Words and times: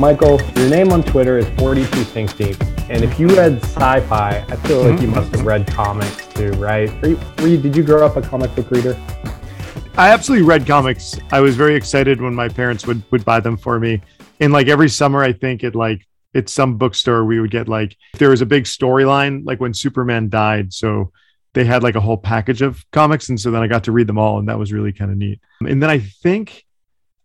Michael, 0.00 0.40
your 0.56 0.70
name 0.70 0.92
on 0.92 1.02
Twitter 1.02 1.36
is 1.36 1.46
42 1.58 1.84
Think 2.04 2.34
Deep. 2.34 2.56
And 2.88 3.04
if 3.04 3.20
you 3.20 3.28
read 3.28 3.62
sci-fi, 3.62 4.38
I 4.48 4.56
feel 4.66 4.80
like 4.80 4.98
you 4.98 5.08
mm-hmm. 5.08 5.14
must 5.14 5.30
have 5.32 5.44
read 5.44 5.66
comics 5.66 6.26
too, 6.28 6.52
right? 6.52 6.90
Were 7.02 7.08
you, 7.08 7.20
were 7.36 7.48
you, 7.48 7.58
did 7.58 7.76
you 7.76 7.82
grow 7.82 8.06
up 8.06 8.16
a 8.16 8.22
comic 8.22 8.54
book 8.56 8.70
reader? 8.70 8.98
I 9.98 10.08
absolutely 10.08 10.46
read 10.46 10.66
comics. 10.66 11.18
I 11.32 11.40
was 11.40 11.54
very 11.54 11.74
excited 11.74 12.18
when 12.18 12.34
my 12.34 12.48
parents 12.48 12.86
would 12.86 13.02
would 13.12 13.26
buy 13.26 13.40
them 13.40 13.58
for 13.58 13.78
me. 13.78 14.00
And 14.40 14.54
like 14.54 14.68
every 14.68 14.88
summer, 14.88 15.22
I 15.22 15.34
think 15.34 15.64
at 15.64 15.74
like 15.74 16.06
at 16.34 16.48
some 16.48 16.78
bookstore 16.78 17.26
we 17.26 17.38
would 17.38 17.50
get 17.50 17.68
like 17.68 17.94
if 18.14 18.20
there 18.20 18.30
was 18.30 18.40
a 18.40 18.46
big 18.46 18.64
storyline, 18.64 19.44
like 19.44 19.60
when 19.60 19.74
Superman 19.74 20.30
died. 20.30 20.72
So 20.72 21.12
they 21.52 21.66
had 21.66 21.82
like 21.82 21.96
a 21.96 22.00
whole 22.00 22.16
package 22.16 22.62
of 22.62 22.82
comics, 22.90 23.28
and 23.28 23.38
so 23.38 23.50
then 23.50 23.60
I 23.60 23.66
got 23.66 23.84
to 23.84 23.92
read 23.92 24.06
them 24.06 24.16
all, 24.16 24.38
and 24.38 24.48
that 24.48 24.58
was 24.58 24.72
really 24.72 24.94
kind 24.94 25.10
of 25.10 25.18
neat. 25.18 25.40
And 25.60 25.82
then 25.82 25.90
I 25.90 25.98
think 25.98 26.64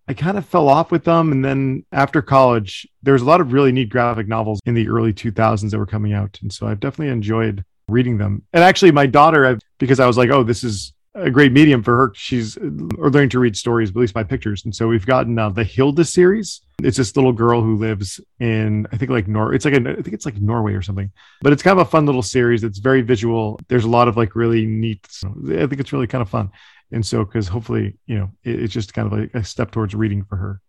I 0.08 0.14
kind 0.14 0.38
of 0.38 0.46
fell 0.46 0.70
off 0.70 0.92
with 0.92 1.04
them. 1.04 1.32
And 1.32 1.44
then 1.44 1.86
after 1.92 2.22
college, 2.22 2.88
there 3.02 3.14
was 3.14 3.24
a 3.24 3.26
lot 3.26 3.42
of 3.42 3.54
really 3.54 3.72
neat 3.72 3.90
graphic 3.90 4.28
novels 4.28 4.60
in 4.66 4.74
the 4.74 4.88
early 4.88 5.14
2000s 5.14 5.72
that 5.72 5.80
were 5.80 5.86
coming 5.86 6.14
out. 6.14 6.38
And 6.42 6.54
so 6.54 6.68
I've 6.68 6.80
definitely 6.80 7.12
enjoyed 7.12 7.64
reading 7.88 8.18
them. 8.18 8.44
And 8.54 8.64
actually, 8.64 8.92
my 8.92 9.06
daughter, 9.06 9.58
because 9.80 10.00
I 10.00 10.08
was 10.08 10.18
like, 10.18 10.30
oh, 10.30 10.44
this 10.44 10.64
is 10.64 10.94
a 11.16 11.32
great 11.32 11.54
medium 11.54 11.82
for 11.82 11.96
her. 11.96 12.12
She's 12.14 12.58
learning 12.58 13.30
to 13.30 13.40
read 13.40 13.56
stories, 13.56 13.90
at 13.90 13.96
least 13.96 14.14
by 14.14 14.24
pictures. 14.24 14.66
And 14.66 14.76
so 14.76 14.88
we've 14.88 15.06
gotten 15.06 15.40
uh, 15.40 15.50
the 15.50 15.64
Hilda 15.64 16.04
series. 16.04 16.62
It's 16.84 16.98
this 16.98 17.16
little 17.16 17.32
girl 17.32 17.62
who 17.62 17.78
lives 17.78 18.20
in, 18.40 18.86
I 18.92 18.98
think 18.98 19.10
like 19.10 19.28
Nor. 19.28 19.54
It's 19.54 19.64
like 19.64 19.76
a, 19.76 19.92
I 19.92 20.02
think 20.02 20.14
it's 20.14 20.26
like 20.26 20.36
Norway 20.42 20.74
or 20.74 20.82
something. 20.82 21.10
But 21.42 21.54
it's 21.54 21.64
kind 21.64 21.80
of 21.80 21.88
a 21.88 21.90
fun 21.90 22.06
little 22.06 22.22
series. 22.22 22.66
It's 22.66 22.80
very 22.80 23.02
visual. 23.02 23.60
There's 23.70 23.86
a 23.86 23.90
lot 23.90 24.10
of 24.10 24.18
like 24.18 24.36
really 24.36 24.66
neat. 24.66 25.08
I 25.24 25.68
think 25.68 25.80
it's 25.80 25.94
really 25.94 26.08
kind 26.08 26.22
of 26.22 26.30
fun 26.30 26.52
and 26.92 27.06
so 27.06 27.24
because 27.26 27.48
hopefully 27.48 27.98
you 28.06 28.18
know 28.18 28.32
it, 28.44 28.64
it's 28.64 28.74
just 28.74 28.94
kind 28.94 29.12
of 29.12 29.20
like 29.20 29.34
a 29.34 29.44
step 29.44 29.72
towards 29.72 29.96
reading 29.96 30.24
for 30.24 30.36
her. 30.36 30.62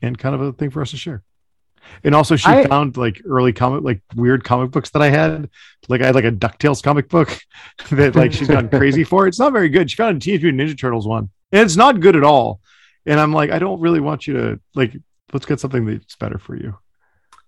And 0.00 0.16
kind 0.16 0.34
of 0.34 0.40
a 0.40 0.52
thing 0.52 0.70
for 0.70 0.80
us 0.80 0.92
to 0.92 0.96
share. 0.96 1.24
And 2.04 2.14
also 2.14 2.36
she 2.36 2.48
I, 2.48 2.66
found 2.66 2.96
like 2.96 3.20
early 3.26 3.52
comic 3.52 3.82
like 3.82 4.00
weird 4.14 4.44
comic 4.44 4.70
books 4.70 4.90
that 4.90 5.02
i 5.02 5.10
had. 5.10 5.50
Like 5.88 6.02
i 6.02 6.06
had 6.06 6.14
like 6.14 6.24
a 6.24 6.30
ducktales 6.30 6.82
comic 6.82 7.08
book 7.08 7.36
that 7.90 8.14
like 8.14 8.32
she's 8.32 8.48
gone 8.48 8.68
crazy 8.70 9.04
for. 9.04 9.26
It's 9.26 9.38
not 9.38 9.52
very 9.52 9.68
good. 9.68 9.90
She 9.90 9.96
found 9.96 10.16
a 10.16 10.20
teenage 10.20 10.42
mutant 10.42 10.62
ninja 10.62 10.78
turtles 10.78 11.06
one. 11.06 11.30
And 11.50 11.62
it's 11.62 11.76
not 11.76 12.00
good 12.00 12.16
at 12.16 12.24
all. 12.24 12.60
And 13.06 13.18
i'm 13.18 13.32
like 13.32 13.50
i 13.50 13.58
don't 13.58 13.80
really 13.80 14.00
want 14.00 14.26
you 14.26 14.34
to 14.34 14.60
like 14.74 14.94
let's 15.32 15.46
get 15.46 15.60
something 15.60 15.84
that's 15.86 16.16
better 16.16 16.38
for 16.38 16.56
you 16.56 16.76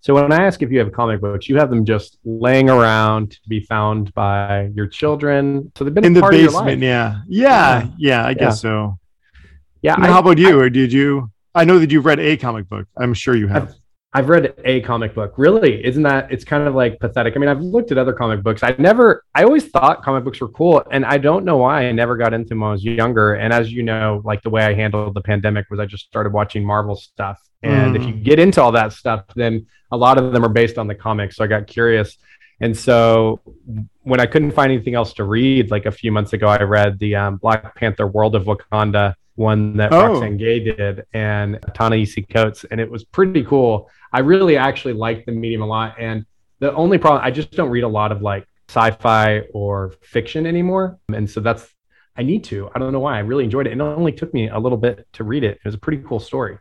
so 0.01 0.15
when 0.15 0.33
I 0.33 0.47
ask 0.47 0.63
if 0.63 0.71
you 0.71 0.79
have 0.79 0.93
comic 0.93 1.21
books, 1.21 1.49
you 1.49 1.57
have 1.59 1.69
them 1.69 1.85
just 1.85 2.19
laying 2.25 2.71
around 2.71 3.33
to 3.33 3.39
be 3.49 3.61
found 3.61 4.15
by 4.15 4.71
your 4.75 4.87
children. 4.87 5.71
So 5.77 5.85
they've 5.85 5.93
been 5.93 6.07
in 6.07 6.15
the 6.15 6.23
basement. 6.23 6.81
Yeah. 6.83 7.21
yeah. 7.29 7.83
yeah, 7.83 7.89
yeah, 7.99 8.27
I 8.27 8.33
guess 8.33 8.63
so. 8.63 8.99
Yeah. 9.83 9.97
I, 9.99 10.07
how 10.07 10.21
about 10.21 10.39
you? 10.39 10.59
I, 10.59 10.65
or 10.65 10.71
did 10.71 10.91
you? 10.91 11.31
I 11.55 11.65
know 11.65 11.79
that 11.79 11.91
you've 11.91 12.07
read 12.07 12.19
a 12.19 12.37
comic 12.39 12.69
book. 12.69 12.87
I'm 12.97 13.13
sure 13.13 13.37
you 13.37 13.49
have. 13.49 13.69
I've, 13.69 13.75
I've 14.13 14.29
read 14.29 14.55
a 14.65 14.81
comic 14.81 15.15
book. 15.15 15.35
Really, 15.37 15.85
isn't 15.85 16.03
that? 16.03 16.33
It's 16.33 16.45
kind 16.45 16.67
of 16.67 16.75
like 16.75 16.99
pathetic. 16.99 17.37
I 17.37 17.39
mean, 17.39 17.49
I've 17.49 17.61
looked 17.61 17.93
at 17.93 17.99
other 17.99 18.13
comic 18.13 18.43
books. 18.43 18.65
I 18.65 18.75
never. 18.77 19.25
I 19.37 19.45
always 19.45 19.69
thought 19.69 20.03
comic 20.03 20.25
books 20.25 20.41
were 20.41 20.49
cool, 20.49 20.83
and 20.91 21.05
I 21.05 21.17
don't 21.17 21.45
know 21.45 21.59
why 21.59 21.87
I 21.87 21.93
never 21.93 22.17
got 22.17 22.35
into 22.35 22.49
them 22.49 22.61
when 22.61 22.71
I 22.71 22.73
was 22.73 22.85
younger. 22.85 23.35
And 23.35 23.53
as 23.53 23.71
you 23.71 23.85
know, 23.85 24.21
like 24.25 24.43
the 24.43 24.51
way 24.51 24.65
I 24.65 24.75
handled 24.75 25.15
the 25.15 25.21
pandemic 25.21 25.67
was 25.71 25.79
I 25.79 25.87
just 25.87 26.07
started 26.07 26.33
watching 26.33 26.65
Marvel 26.65 26.97
stuff. 26.97 27.41
And 27.63 27.95
mm. 27.95 28.01
if 28.01 28.07
you 28.07 28.15
mm. 28.15 28.25
get 28.25 28.41
into 28.41 28.61
all 28.61 28.73
that 28.73 28.93
stuff, 28.93 29.27
then 29.37 29.67
a 29.93 29.97
lot 29.97 30.19
of 30.19 30.33
them 30.33 30.45
are 30.45 30.49
based 30.49 30.77
on 30.77 30.89
the 30.89 30.95
comics. 30.95 31.37
So 31.37 31.45
I 31.45 31.47
got 31.47 31.69
curious. 31.69 32.17
And 32.61 32.77
so 32.77 33.41
when 34.03 34.21
I 34.21 34.27
couldn't 34.27 34.51
find 34.51 34.73
anything 34.73 34.95
else 34.95 35.15
to 35.15 35.25
read, 35.25 35.71
like 35.71 35.87
a 35.87 35.93
few 35.93 36.11
months 36.11 36.33
ago, 36.33 36.49
I 36.49 36.63
read 36.63 36.99
the 36.99 37.15
um, 37.15 37.37
Black 37.37 37.75
Panther 37.77 38.07
World 38.07 38.35
of 38.35 38.45
Wakanda 38.45 39.15
one 39.41 39.77
that 39.79 39.93
oh. 39.93 40.13
Roxane 40.13 40.37
Gay 40.37 40.61
did 40.61 41.07
and 41.15 41.59
Ta-Nehisi 41.75 42.29
Coates. 42.29 42.65
And 42.71 42.79
it 42.79 42.91
was 42.91 43.05
pretty 43.05 43.43
cool. 43.43 43.91
I 44.13 44.21
really 44.21 44.59
actually 44.59 44.93
liked 44.93 45.25
the 45.25 45.33
medium 45.33 45.63
a 45.63 45.67
lot. 45.67 45.97
And 45.99 46.27
the 46.59 46.73
only 46.75 46.99
problem, 46.99 47.25
I 47.25 47.31
just 47.31 47.51
don't 47.53 47.71
read 47.71 47.85
a 47.85 47.89
lot 47.89 48.13
of 48.13 48.21
like 48.21 48.47
sci-fi 48.69 49.41
or 49.55 49.95
fiction 50.03 50.47
anymore. 50.47 50.99
And 51.13 51.29
so 51.29 51.41
that's, 51.41 51.67
I 52.17 52.23
need 52.23 52.45
to. 52.45 52.69
I 52.75 52.79
don't 52.79 52.93
know 52.93 53.01
why. 53.01 53.17
I 53.17 53.21
really 53.21 53.45
enjoyed 53.45 53.67
it. 53.67 53.73
And 53.73 53.81
it 53.81 53.85
only 53.85 54.13
took 54.13 54.35
me 54.35 54.51
a 54.51 54.59
little 54.59 54.77
bit 54.77 55.09
to 55.15 55.25
read 55.25 55.43
it. 55.43 55.57
It 55.57 55.65
was 55.65 55.75
a 55.75 55.79
pretty 55.79 56.03
cool 56.07 56.21
story 56.21 56.59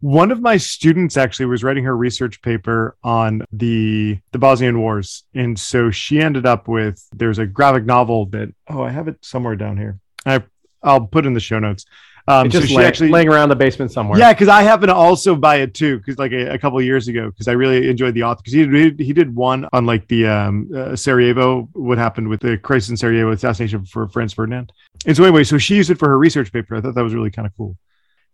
one 0.00 0.30
of 0.30 0.42
my 0.42 0.58
students 0.58 1.16
actually 1.16 1.46
was 1.46 1.64
writing 1.64 1.84
her 1.84 1.96
research 1.96 2.42
paper 2.42 2.94
on 3.02 3.42
the 3.52 4.18
the 4.32 4.38
Bosnian 4.38 4.78
Wars, 4.78 5.24
and 5.32 5.58
so 5.58 5.90
she 5.90 6.20
ended 6.20 6.44
up 6.44 6.68
with 6.68 7.02
there's 7.14 7.38
a 7.38 7.46
graphic 7.46 7.86
novel 7.86 8.26
that 8.26 8.52
oh 8.68 8.82
I 8.82 8.90
have 8.90 9.08
it 9.08 9.16
somewhere 9.22 9.56
down 9.56 9.78
here. 9.78 9.98
I 10.26 10.42
I'll 10.84 11.06
put 11.06 11.26
in 11.26 11.32
the 11.32 11.40
show 11.40 11.58
notes. 11.58 11.86
Um, 12.26 12.48
just 12.48 12.68
so 12.68 12.76
lay, 12.76 12.86
actually 12.86 13.10
laying 13.10 13.28
around 13.28 13.50
the 13.50 13.56
basement 13.56 13.92
somewhere. 13.92 14.18
Yeah, 14.18 14.32
because 14.32 14.48
I 14.48 14.62
happen 14.62 14.88
to 14.88 14.94
also 14.94 15.34
buy 15.34 15.56
it 15.56 15.74
too. 15.74 15.98
Because 15.98 16.18
like 16.18 16.32
a, 16.32 16.54
a, 16.54 16.58
couple 16.58 16.80
years 16.80 17.06
ago, 17.06 17.30
because 17.30 17.48
I 17.48 17.52
really 17.52 17.90
enjoyed 17.90 18.14
the 18.14 18.22
author. 18.22 18.40
Because 18.42 18.54
he 18.54 18.66
did, 18.66 18.98
he 18.98 19.12
did 19.12 19.34
one 19.34 19.68
on 19.74 19.84
like 19.84 20.08
the 20.08 20.26
um, 20.26 20.70
uh, 20.74 20.96
Sarajevo, 20.96 21.68
what 21.74 21.98
happened 21.98 22.28
with 22.28 22.40
the 22.40 22.56
crisis 22.56 22.88
in 22.88 22.96
Sarajevo, 22.96 23.32
assassination 23.32 23.84
for 23.84 24.08
Franz 24.08 24.32
Ferdinand. 24.32 24.72
And 25.04 25.14
so 25.14 25.24
anyway, 25.24 25.44
so 25.44 25.58
she 25.58 25.76
used 25.76 25.90
it 25.90 25.98
for 25.98 26.08
her 26.08 26.18
research 26.18 26.50
paper. 26.50 26.76
I 26.76 26.80
thought 26.80 26.94
that 26.94 27.04
was 27.04 27.14
really 27.14 27.30
kind 27.30 27.46
of 27.46 27.54
cool. 27.58 27.76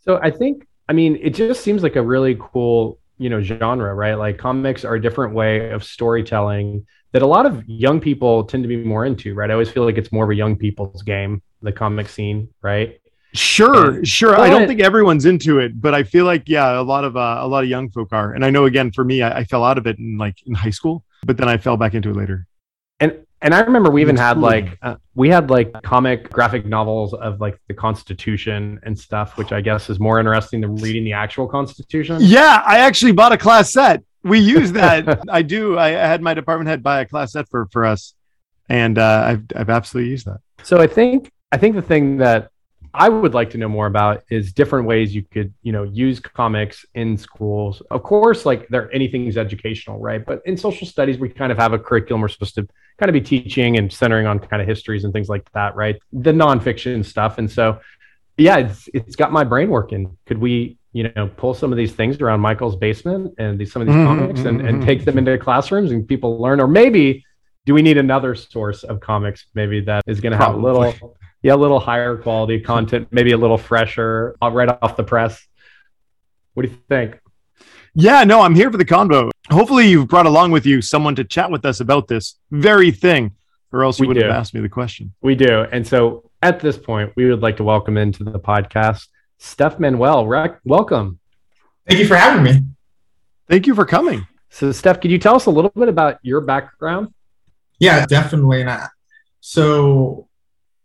So 0.05 0.21
I 0.23 0.31
think 0.31 0.69
I 0.91 0.93
mean, 0.93 1.19
it 1.23 1.31
just 1.31 1.63
seems 1.63 1.85
like 1.85 1.95
a 1.95 2.03
really 2.03 2.37
cool, 2.41 2.99
you 3.17 3.31
know, 3.31 3.41
genre, 3.41 3.95
right? 3.95 4.15
Like 4.15 4.39
comics 4.39 4.85
are 4.85 4.97
a 4.97 5.01
different 5.01 5.35
way 5.35 5.71
of 5.71 5.85
storytelling 5.85 6.85
that 7.13 7.23
a 7.23 7.27
lot 7.27 7.47
of 7.47 7.69
young 7.69 8.01
people 8.01 8.43
tend 8.43 8.65
to 8.65 8.69
be 8.69 8.77
more 8.77 9.07
into, 9.07 9.33
right? 9.35 9.51
I 9.51 9.53
always 9.53 9.71
feel 9.71 9.85
like 9.85 9.99
it's 9.99 10.11
more 10.11 10.25
of 10.25 10.31
a 10.31 10.35
young 10.35 10.57
people's 10.57 11.03
game, 11.03 11.43
the 11.63 11.73
comic 11.73 12.09
scene, 12.09 12.49
right? 12.63 13.01
Sure, 13.33 13.97
and, 13.97 14.09
sure. 14.09 14.39
I 14.39 14.51
don't 14.51 14.67
think 14.67 14.81
everyone's 14.81 15.25
into 15.25 15.61
it, 15.61 15.81
but 15.81 15.95
I 15.95 16.03
feel 16.03 16.25
like 16.25 16.49
yeah, 16.49 16.81
a 16.81 16.83
lot 16.83 17.05
of 17.05 17.17
uh, 17.17 17.39
a 17.41 17.47
lot 17.47 17.63
of 17.63 17.71
young 17.71 17.89
folk 17.91 18.13
are. 18.13 18.33
And 18.33 18.45
I 18.45 18.51
know 18.51 18.65
again 18.65 18.91
for 18.91 19.05
me, 19.05 19.23
I, 19.23 19.39
I 19.39 19.45
fell 19.45 19.63
out 19.63 19.79
of 19.79 19.87
it 19.87 19.99
in 19.99 20.19
like 20.19 20.37
in 20.47 20.55
high 20.55 20.71
school, 20.71 21.05
but 21.25 21.37
then 21.37 21.49
I 21.49 21.57
fell 21.57 21.77
back 21.77 21.95
into 21.95 22.11
it 22.11 22.17
later. 22.17 22.47
And 22.99 23.25
and 23.41 23.55
I 23.55 23.61
remember 23.61 23.91
we 23.91 24.01
even 24.03 24.17
had 24.17 24.35
cool. 24.35 24.43
like 24.43 24.79
uh, 24.83 24.97
we 25.15 25.29
had 25.29 25.49
like 25.49 25.73
comic 25.83 26.31
graphic 26.31 26.67
novels 26.67 27.15
of 27.15 27.41
like 27.41 27.59
the 27.69 27.75
Constitution 27.75 28.81
and 28.83 28.99
stuff, 28.99 29.39
which 29.39 29.53
I 29.53 29.61
guess 29.61 29.89
is 29.89 30.01
more 30.01 30.19
interesting 30.19 30.61
than 30.61 30.77
reading 30.77 31.05
the 31.05 31.13
actual 31.13 31.47
Constitution. 31.47 32.19
Yeah, 32.21 32.63
I 32.67 32.79
actually 32.79 33.13
bought 33.13 33.33
a 33.33 33.39
class 33.39 33.73
set. 33.73 34.03
We 34.25 34.41
use 34.41 34.73
that. 34.73 35.21
I 35.31 35.43
do. 35.43 35.79
I, 35.79 35.89
I, 35.89 36.07
had 36.07 36.21
my 36.21 36.35
department 36.35 36.69
head 36.69 36.83
buy 36.83 37.01
a 37.01 37.07
class 37.07 37.33
set 37.33 37.49
for 37.49 37.69
for 37.71 37.85
us, 37.85 38.15
and 38.69 38.99
uh, 38.99 39.23
I've 39.27 39.45
I've 39.55 39.71
absolutely 39.71 40.11
used 40.11 40.27
that. 40.27 40.41
So 40.63 40.79
I 40.79 40.89
think 40.89 41.31
I 41.53 41.59
think 41.59 41.75
the 41.75 41.83
thing 41.83 42.19
that 42.19 42.51
I 42.93 43.09
would 43.09 43.35
like 43.35 43.51
to 43.51 43.59
know 43.59 43.69
more 43.69 43.87
about 43.87 44.25
is 44.31 44.53
different 44.53 44.87
ways 44.87 45.15
you 45.15 45.23
could, 45.23 45.55
you 45.63 45.73
know, 45.73 45.85
use 45.85 46.19
comics 46.19 46.85
in 46.95 47.17
schools. 47.17 47.83
Of 47.91 48.03
course, 48.03 48.45
like 48.45 48.69
there 48.69 48.93
anything 48.93 49.27
is 49.27 49.37
educational, 49.37 49.99
right? 49.99 50.25
But 50.25 50.43
in 50.45 50.57
social 50.57 50.87
studies, 50.87 51.19
we 51.19 51.29
kind 51.29 51.53
of 51.53 51.59
have 51.59 51.73
a 51.73 51.79
curriculum 51.79 52.21
we're 52.21 52.29
supposed 52.29 52.57
to 52.57 52.67
kind 52.99 53.09
of 53.09 53.13
be 53.13 53.21
teaching 53.21 53.79
and 53.79 53.93
centering 53.93 54.27
on 54.27 54.41
kind 54.41 54.61
of 54.61 54.67
histories 54.67 55.05
and 55.05 55.13
things 55.13 55.29
like 55.29 55.51
that, 55.53 55.77
right? 55.77 56.01
The 56.13 56.33
nonfiction 56.33 57.05
stuff. 57.05 57.39
And 57.39 57.51
so, 57.51 57.81
yeah, 58.37 58.59
it's 58.59 58.89
it's 58.93 59.17
got 59.17 59.31
my 59.31 59.45
brain 59.45 59.71
working. 59.71 60.17
Could 60.27 60.39
we, 60.39 60.77
you 60.93 61.13
know, 61.15 61.29
pull 61.37 61.55
some 61.55 61.71
of 61.73 61.77
these 61.77 61.93
things 61.93 62.21
around 62.21 62.41
Michael's 62.41 62.77
basement 62.77 63.35
and 63.39 63.59
these, 63.59 63.73
some 63.73 63.83
of 63.83 63.89
these 63.89 63.97
mm-hmm, 63.97 64.21
comics 64.21 64.41
and, 64.41 64.61
and 64.61 64.79
mm-hmm. 64.79 64.87
take 64.87 65.05
them 65.05 65.17
into 65.17 65.39
classrooms 65.39 65.93
and 65.93 66.09
people 66.09 66.41
learn, 66.41 66.61
or 66.61 66.67
maybe 66.67 67.25
do 67.67 67.75
we 67.75 67.83
need 67.83 67.99
another 67.99 68.35
source 68.35 68.83
of 68.83 68.99
comics 69.01 69.47
maybe 69.55 69.81
that 69.83 70.03
is 70.07 70.21
going 70.21 70.33
to 70.33 70.39
have 70.39 70.55
a 70.55 70.59
little 70.59 71.17
yeah, 71.43 71.55
a 71.55 71.57
little 71.57 71.81
higher 71.81 72.17
quality 72.17 72.61
content, 72.61 73.09
maybe 73.11 73.33
a 73.33 73.39
little 73.39 73.59
fresher, 73.59 74.37
uh, 74.43 74.51
right 74.51 74.69
off 74.83 74.97
the 74.97 75.05
press. 75.05 75.47
What 76.55 76.65
do 76.65 76.71
you 76.71 76.79
think? 76.89 77.19
Yeah, 77.95 78.25
no, 78.25 78.41
I'm 78.41 78.55
here 78.55 78.71
for 78.71 78.77
the 78.77 78.85
convo. 78.85 79.31
Hopefully, 79.51 79.89
you've 79.89 80.09
brought 80.09 80.27
along 80.27 80.53
with 80.53 80.67
you 80.67 80.81
someone 80.81 81.15
to 81.17 81.25
chat 81.25 81.51
with 81.51 81.65
us 81.65 81.81
about 81.81 82.09
this 82.09 82.37
very 82.51 82.91
thing, 82.91 83.33
or 83.73 83.85
else 83.85 83.99
you 83.99 84.07
would 84.07 84.15
do. 84.15 84.23
have 84.23 84.31
asked 84.31 84.55
me 84.55 84.61
the 84.61 84.69
question. 84.69 85.13
We 85.23 85.35
do. 85.35 85.67
And 85.73 85.87
so 85.87 86.31
at 86.43 86.61
this 86.61 86.79
point, 86.79 87.13
we 87.17 87.29
would 87.29 87.41
like 87.41 87.57
to 87.57 87.65
welcome 87.65 87.97
into 87.97 88.25
the 88.25 88.39
podcast 88.39 89.09
Steph 89.39 89.79
Manuel. 89.79 90.27
Rec- 90.27 90.61
welcome. 90.65 91.19
Thank 91.89 92.01
you 92.01 92.07
for 92.07 92.17
having 92.17 92.45
me. 92.45 92.63
Thank 93.49 93.67
you 93.67 93.75
for 93.75 93.85
coming. 93.85 94.27
So, 94.51 94.71
Steph, 94.71 95.01
could 95.01 95.11
you 95.11 95.19
tell 95.19 95.35
us 95.35 95.47
a 95.47 95.51
little 95.51 95.73
bit 95.75 95.89
about 95.89 96.19
your 96.23 96.41
background? 96.41 97.13
Yeah, 97.79 98.07
definitely. 98.07 98.63
Not. 98.65 98.91
So, 99.41 100.29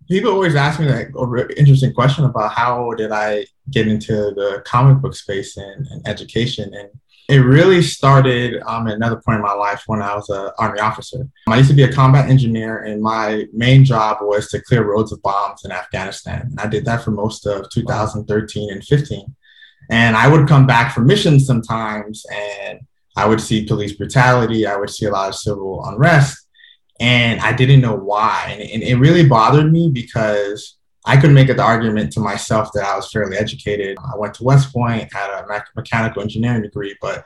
people 0.08 0.32
always 0.32 0.56
ask 0.56 0.80
me 0.80 0.88
like 0.88 1.12
interesting 1.58 1.94
question 1.94 2.26
about 2.26 2.52
how 2.52 2.92
did 2.94 3.12
I 3.12 3.46
get 3.70 3.88
into 3.88 4.14
the 4.14 4.62
comic 4.66 5.02
book 5.02 5.16
space 5.16 5.58
and, 5.58 5.88
and 5.88 6.08
education. 6.08 6.74
And 6.74 6.90
it 7.28 7.40
really 7.40 7.82
started 7.82 8.62
um, 8.68 8.88
at 8.88 8.96
another 8.96 9.20
point 9.26 9.38
in 9.38 9.42
my 9.42 9.54
life 9.54 9.84
when 9.88 10.02
I 10.02 10.16
was 10.16 10.30
an 10.30 10.52
Army 10.60 10.80
officer. 10.80 11.28
I 11.48 11.58
used 11.58 11.70
to 11.70 11.76
be 11.76 11.84
a 11.84 11.92
combat 11.92 12.30
engineer, 12.30 12.84
and 12.84 13.02
my 13.02 13.48
main 13.52 13.84
job 13.84 14.18
was 14.22 14.50
to 14.50 14.62
clear 14.62 14.84
roads 14.84 15.12
of 15.12 15.22
bombs 15.24 15.66
in 15.66 15.72
Afghanistan. 15.72 16.42
And 16.42 16.60
I 16.60 16.68
did 16.68 16.86
that 16.86 17.04
for 17.04 17.12
most 17.12 17.48
of 17.48 17.70
2013 17.72 18.72
and 18.72 18.84
15. 18.84 19.36
And 19.90 20.16
I 20.16 20.28
would 20.28 20.48
come 20.48 20.68
back 20.68 20.94
from 20.94 21.08
missions 21.08 21.48
sometimes, 21.48 22.26
and 22.32 22.80
I 23.16 23.26
would 23.26 23.42
see 23.42 23.66
police 23.66 23.94
brutality. 23.94 24.68
I 24.68 24.76
would 24.76 24.90
see 24.90 25.06
a 25.06 25.12
lot 25.12 25.30
of 25.30 25.36
civil 25.36 25.84
unrest, 25.86 26.45
and 27.00 27.42
I 27.42 27.54
didn't 27.54 27.82
know 27.82 27.96
why. 27.96 28.48
And, 28.52 28.62
and 28.62 28.84
it 28.84 28.96
really 28.96 29.28
bothered 29.28 29.72
me 29.72 29.90
because 29.90 30.78
I 31.06 31.18
could 31.18 31.32
make 31.32 31.48
the 31.48 31.62
argument 31.62 32.14
to 32.14 32.20
myself 32.20 32.72
that 32.74 32.84
I 32.84 32.96
was 32.96 33.12
fairly 33.12 33.38
educated. 33.38 33.98
I 34.00 34.18
went 34.18 34.34
to 34.36 34.44
West 34.44 34.74
Point, 34.74 35.14
had 35.14 35.30
a 35.30 35.48
me- 35.48 35.60
mechanical 35.76 36.22
engineering 36.22 36.64
degree, 36.64 36.96
but 37.02 37.26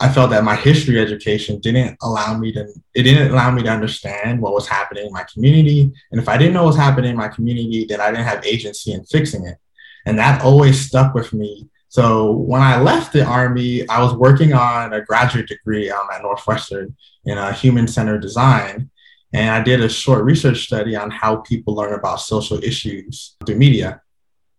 I 0.00 0.10
felt 0.10 0.30
that 0.30 0.44
my 0.44 0.56
history 0.56 1.00
education 1.00 1.58
didn't 1.60 1.96
allow 2.02 2.36
me 2.36 2.52
to 2.52 2.66
it 2.94 3.02
didn't 3.02 3.32
allow 3.32 3.50
me 3.50 3.62
to 3.62 3.70
understand 3.70 4.40
what 4.40 4.52
was 4.52 4.68
happening 4.68 5.06
in 5.06 5.12
my 5.12 5.24
community. 5.32 5.90
And 6.12 6.20
if 6.20 6.28
I 6.28 6.36
didn't 6.36 6.52
know 6.52 6.64
what 6.64 6.74
was 6.74 6.76
happening 6.76 7.12
in 7.12 7.16
my 7.16 7.28
community, 7.28 7.86
then 7.88 8.00
I 8.00 8.10
didn't 8.10 8.26
have 8.26 8.44
agency 8.44 8.92
in 8.92 9.04
fixing 9.04 9.46
it. 9.46 9.56
And 10.04 10.18
that 10.18 10.42
always 10.42 10.86
stuck 10.86 11.14
with 11.14 11.32
me. 11.32 11.68
So 11.88 12.32
when 12.32 12.60
I 12.60 12.80
left 12.80 13.12
the 13.12 13.24
army, 13.24 13.88
I 13.88 14.02
was 14.02 14.12
working 14.14 14.52
on 14.52 14.92
a 14.92 15.00
graduate 15.00 15.48
degree 15.48 15.90
um, 15.90 16.06
at 16.12 16.20
Northwestern 16.20 16.94
in 17.24 17.54
human 17.54 17.88
centered 17.88 18.20
design. 18.20 18.90
And 19.32 19.50
I 19.50 19.62
did 19.62 19.80
a 19.80 19.88
short 19.88 20.24
research 20.24 20.64
study 20.64 20.96
on 20.96 21.10
how 21.10 21.36
people 21.36 21.74
learn 21.74 21.94
about 21.94 22.20
social 22.20 22.62
issues 22.62 23.36
through 23.44 23.56
media. 23.56 24.00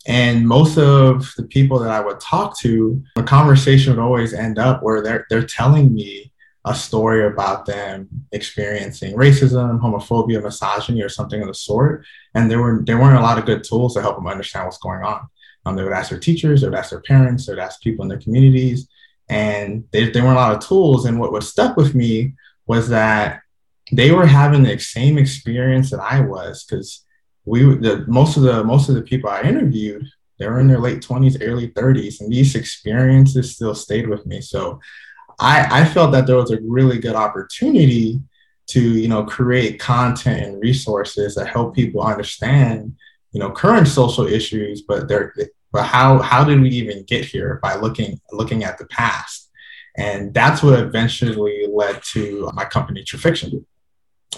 And 0.06 0.48
most 0.48 0.78
of 0.78 1.34
the 1.36 1.44
people 1.44 1.80
that 1.80 1.92
I 1.92 2.00
would 2.00 2.20
talk 2.20 2.58
to, 2.60 3.04
the 3.16 3.24
conversation 3.24 3.94
would 3.94 4.02
always 4.02 4.34
end 4.34 4.58
up 4.58 4.82
where 4.82 5.02
they're, 5.02 5.26
they're 5.30 5.46
telling 5.46 5.94
me 5.94 6.32
a 6.68 6.76
story 6.76 7.26
about 7.26 7.66
them 7.66 8.10
experiencing 8.32 9.16
racism, 9.16 9.80
homophobia, 9.82 10.44
misogyny, 10.44 11.02
or 11.02 11.10
something 11.10 11.42
of 11.42 11.48
the 11.48 11.54
sort. 11.54 12.06
And 12.36 12.52
there 12.52 12.62
were 12.62 12.84
there 12.86 13.00
weren't 13.00 13.18
a 13.18 13.22
lot 13.22 13.38
of 13.38 13.46
good 13.46 13.64
tools 13.64 13.94
to 13.94 14.02
help 14.02 14.18
them 14.18 14.28
understand 14.28 14.66
what's 14.66 14.78
going 14.78 15.04
on. 15.04 15.28
Um, 15.66 15.76
they 15.76 15.84
would 15.84 15.94
ask 15.94 16.10
their 16.10 16.20
teachers, 16.20 16.62
they 16.62 16.70
would 16.70 16.78
ask 16.78 16.92
their 16.92 17.02
parents, 17.02 17.46
they 17.46 17.54
would 17.54 17.60
ask 17.60 17.82
people 17.82 18.04
in 18.04 18.10
their 18.10 18.20
communities, 18.20 18.88
and 19.30 19.86
there 19.92 20.12
weren't 20.24 20.38
a 20.38 20.42
lot 20.42 20.54
of 20.54 20.66
tools. 20.66 21.06
And 21.06 21.20
what 21.20 21.32
was 21.32 21.50
stuck 21.50 21.76
with 21.76 21.96
me 21.96 22.34
was 22.66 22.90
that 22.90 23.42
they 23.92 24.12
were 24.12 24.26
having 24.26 24.64
the 24.64 24.78
same 24.80 25.18
experience 25.18 25.90
that 25.92 26.00
I 26.02 26.20
was 26.20 26.66
because 26.66 27.06
we 27.46 27.62
the 27.64 28.06
most 28.08 28.38
of 28.38 28.44
the 28.44 28.64
most 28.64 28.90
of 28.90 28.96
the 28.96 29.02
people 29.02 29.30
I 29.30 29.42
interviewed 29.42 30.06
they 30.38 30.48
were 30.48 30.60
in 30.60 30.68
their 30.68 30.80
late 30.80 31.02
20s 31.02 31.38
early 31.42 31.70
30s 31.70 32.22
and 32.22 32.32
these 32.32 32.56
experiences 32.56 33.56
still 33.56 33.74
stayed 33.74 34.08
with 34.08 34.26
me. 34.28 34.40
So 34.40 34.80
I, 35.40 35.82
I 35.82 35.86
felt 35.86 36.12
that 36.12 36.28
there 36.28 36.36
was 36.36 36.52
a 36.52 36.62
really 36.62 37.00
good 37.00 37.16
opportunity 37.16 38.22
to 38.68 38.82
you 38.82 39.08
know 39.08 39.24
create 39.24 39.80
content 39.80 40.46
and 40.46 40.62
resources 40.62 41.36
that 41.36 41.48
help 41.48 41.74
people 41.74 42.04
understand 42.04 42.94
you 43.32 43.40
know 43.40 43.50
current 43.50 43.88
social 43.88 44.28
issues 44.28 44.82
but 44.82 45.08
they're 45.08 45.34
but 45.72 45.84
how 45.84 46.20
how 46.20 46.44
did 46.44 46.62
we 46.62 46.70
even 46.70 47.04
get 47.04 47.26
here 47.26 47.60
by 47.62 47.76
looking 47.76 48.20
looking 48.32 48.64
at 48.64 48.78
the 48.78 48.86
past? 48.88 49.50
And 49.98 50.34
that's 50.34 50.62
what 50.62 50.80
eventually 50.80 51.66
led 51.72 52.02
to 52.14 52.52
my 52.54 52.66
company 52.66 53.04
True 53.04 53.20
Fiction 53.20 53.66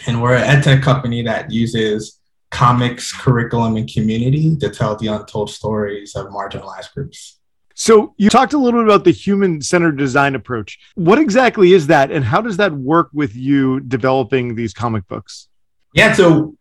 and 0.08 0.22
we're 0.22 0.36
an 0.36 0.44
edtech 0.44 0.82
company 0.84 1.22
that 1.24 1.52
uses 1.52 2.20
comics, 2.52 3.14
curriculum, 3.14 3.76
and 3.76 3.92
community 3.92 4.56
to 4.58 4.70
tell 4.70 4.96
the 4.96 5.08
untold 5.08 5.50
stories 5.50 6.16
of 6.16 6.28
marginalized 6.28 6.94
groups. 6.94 7.40
So 7.76 8.14
you 8.18 8.30
talked 8.30 8.54
a 8.54 8.58
little 8.58 8.82
bit 8.82 8.88
about 8.88 9.04
the 9.06 9.12
human-centered 9.12 9.98
design 9.98 10.36
approach. 10.36 10.80
What 10.96 11.18
exactly 11.18 11.74
is 11.74 11.88
that, 11.88 12.12
and 12.12 12.26
how 12.26 12.42
does 12.42 12.58
that 12.58 12.74
work 12.74 13.10
with 13.14 13.36
you 13.36 13.80
developing 13.80 14.56
these 14.56 14.74
comic 14.74 15.08
books? 15.08 15.48
Yeah, 15.94 16.14
so 16.14 16.56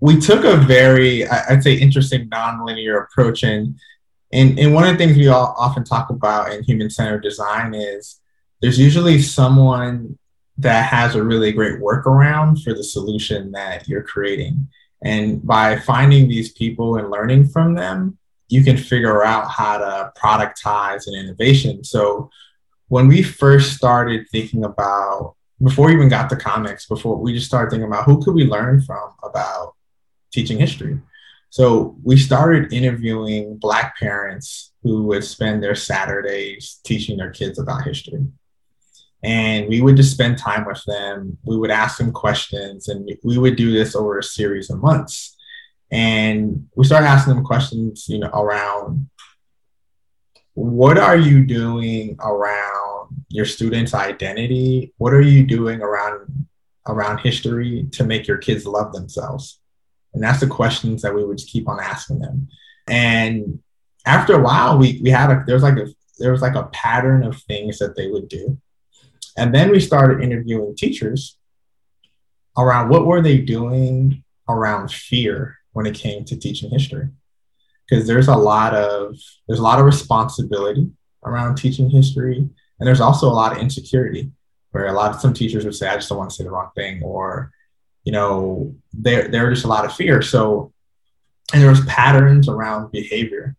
we 0.00 0.20
took 0.20 0.44
a 0.44 0.56
very, 0.56 1.26
I'd 1.26 1.62
say, 1.62 1.74
interesting 1.74 2.28
nonlinear 2.28 3.04
approach, 3.04 3.44
and 3.44 3.78
and, 4.32 4.58
and 4.58 4.74
one 4.74 4.84
of 4.84 4.92
the 4.92 4.98
things 4.98 5.16
we 5.16 5.28
all 5.28 5.54
often 5.58 5.84
talk 5.84 6.10
about 6.10 6.52
in 6.52 6.64
human-centered 6.64 7.22
design 7.22 7.74
is 7.74 8.20
there's 8.60 8.78
usually 8.78 9.20
someone 9.20 10.18
that 10.58 10.84
has 10.84 11.14
a 11.14 11.24
really 11.24 11.52
great 11.52 11.80
workaround 11.80 12.62
for 12.62 12.74
the 12.74 12.84
solution 12.84 13.52
that 13.52 13.88
you're 13.88 14.02
creating. 14.02 14.68
And 15.02 15.44
by 15.44 15.78
finding 15.78 16.28
these 16.28 16.52
people 16.52 16.96
and 16.96 17.10
learning 17.10 17.48
from 17.48 17.74
them, 17.74 18.18
you 18.48 18.62
can 18.62 18.76
figure 18.76 19.24
out 19.24 19.50
how 19.50 19.78
to 19.78 20.12
productize 20.20 21.06
an 21.06 21.14
innovation. 21.14 21.82
So 21.84 22.30
when 22.88 23.08
we 23.08 23.22
first 23.22 23.74
started 23.74 24.28
thinking 24.30 24.64
about, 24.64 25.34
before 25.62 25.86
we 25.86 25.94
even 25.94 26.08
got 26.08 26.28
to 26.30 26.36
comics, 26.36 26.86
before 26.86 27.16
we 27.16 27.32
just 27.32 27.46
started 27.46 27.70
thinking 27.70 27.88
about 27.88 28.04
who 28.04 28.22
could 28.22 28.34
we 28.34 28.44
learn 28.44 28.82
from 28.82 29.10
about 29.22 29.74
teaching 30.32 30.58
history. 30.58 31.00
So 31.50 31.96
we 32.02 32.16
started 32.16 32.72
interviewing 32.72 33.56
Black 33.56 33.98
parents 33.98 34.72
who 34.82 35.04
would 35.04 35.24
spend 35.24 35.62
their 35.62 35.74
Saturdays 35.74 36.80
teaching 36.84 37.16
their 37.16 37.30
kids 37.30 37.58
about 37.58 37.84
history 37.84 38.26
and 39.22 39.68
we 39.68 39.80
would 39.80 39.96
just 39.96 40.12
spend 40.12 40.38
time 40.38 40.66
with 40.66 40.82
them. 40.84 41.38
We 41.44 41.56
would 41.56 41.70
ask 41.70 41.98
them 41.98 42.12
questions, 42.12 42.88
and 42.88 43.08
we 43.22 43.38
would 43.38 43.56
do 43.56 43.72
this 43.72 43.94
over 43.94 44.18
a 44.18 44.22
series 44.22 44.70
of 44.70 44.80
months. 44.82 45.36
And 45.90 46.68
we 46.74 46.84
started 46.84 47.06
asking 47.06 47.34
them 47.34 47.44
questions, 47.44 48.06
you 48.08 48.18
know, 48.18 48.30
around 48.30 49.08
what 50.54 50.98
are 50.98 51.16
you 51.16 51.44
doing 51.44 52.16
around 52.20 53.24
your 53.28 53.44
students' 53.44 53.94
identity? 53.94 54.92
What 54.98 55.14
are 55.14 55.20
you 55.20 55.46
doing 55.46 55.80
around 55.80 56.46
around 56.88 57.18
history 57.18 57.86
to 57.92 58.04
make 58.04 58.26
your 58.26 58.38
kids 58.38 58.66
love 58.66 58.92
themselves? 58.92 59.60
And 60.14 60.22
that's 60.22 60.40
the 60.40 60.46
questions 60.46 61.02
that 61.02 61.14
we 61.14 61.24
would 61.24 61.38
just 61.38 61.50
keep 61.50 61.68
on 61.68 61.80
asking 61.80 62.18
them. 62.18 62.48
And 62.88 63.60
after 64.04 64.34
a 64.34 64.42
while, 64.42 64.78
we 64.78 65.00
we 65.02 65.10
had 65.10 65.30
a 65.30 65.44
there 65.46 65.54
was 65.54 65.62
like 65.62 65.78
a 65.78 65.86
there 66.18 66.32
was 66.32 66.42
like 66.42 66.56
a 66.56 66.64
pattern 66.72 67.22
of 67.22 67.40
things 67.42 67.78
that 67.78 67.96
they 67.96 68.08
would 68.08 68.28
do 68.28 68.58
and 69.36 69.54
then 69.54 69.70
we 69.70 69.80
started 69.80 70.22
interviewing 70.22 70.74
teachers 70.76 71.36
around 72.56 72.90
what 72.90 73.06
were 73.06 73.22
they 73.22 73.38
doing 73.38 74.22
around 74.48 74.90
fear 74.92 75.58
when 75.72 75.86
it 75.86 75.94
came 75.94 76.24
to 76.24 76.36
teaching 76.36 76.70
history. 76.70 77.08
Because 77.88 78.06
there's 78.06 78.28
a 78.28 78.36
lot 78.36 78.74
of 78.74 79.16
there's 79.46 79.60
a 79.60 79.62
lot 79.62 79.78
of 79.78 79.86
responsibility 79.86 80.90
around 81.24 81.56
teaching 81.56 81.90
history, 81.90 82.36
and 82.36 82.86
there's 82.86 83.00
also 83.00 83.28
a 83.28 83.32
lot 83.32 83.52
of 83.52 83.58
insecurity 83.58 84.30
where 84.70 84.86
a 84.86 84.92
lot 84.92 85.14
of 85.14 85.20
some 85.20 85.34
teachers 85.34 85.64
would 85.64 85.74
say, 85.74 85.88
I 85.88 85.96
just 85.96 86.08
don't 86.08 86.18
want 86.18 86.30
to 86.30 86.36
say 86.36 86.44
the 86.44 86.50
wrong 86.50 86.70
thing, 86.74 87.02
or 87.02 87.52
you 88.04 88.12
know, 88.12 88.74
there 88.92 89.28
there 89.28 89.46
are 89.46 89.50
just 89.54 89.64
a 89.64 89.68
lot 89.68 89.84
of 89.84 89.94
fear. 89.94 90.22
So 90.22 90.72
and 91.52 91.62
there 91.62 91.70
was 91.70 91.84
patterns 91.84 92.48
around 92.48 92.92
behavior 92.92 93.56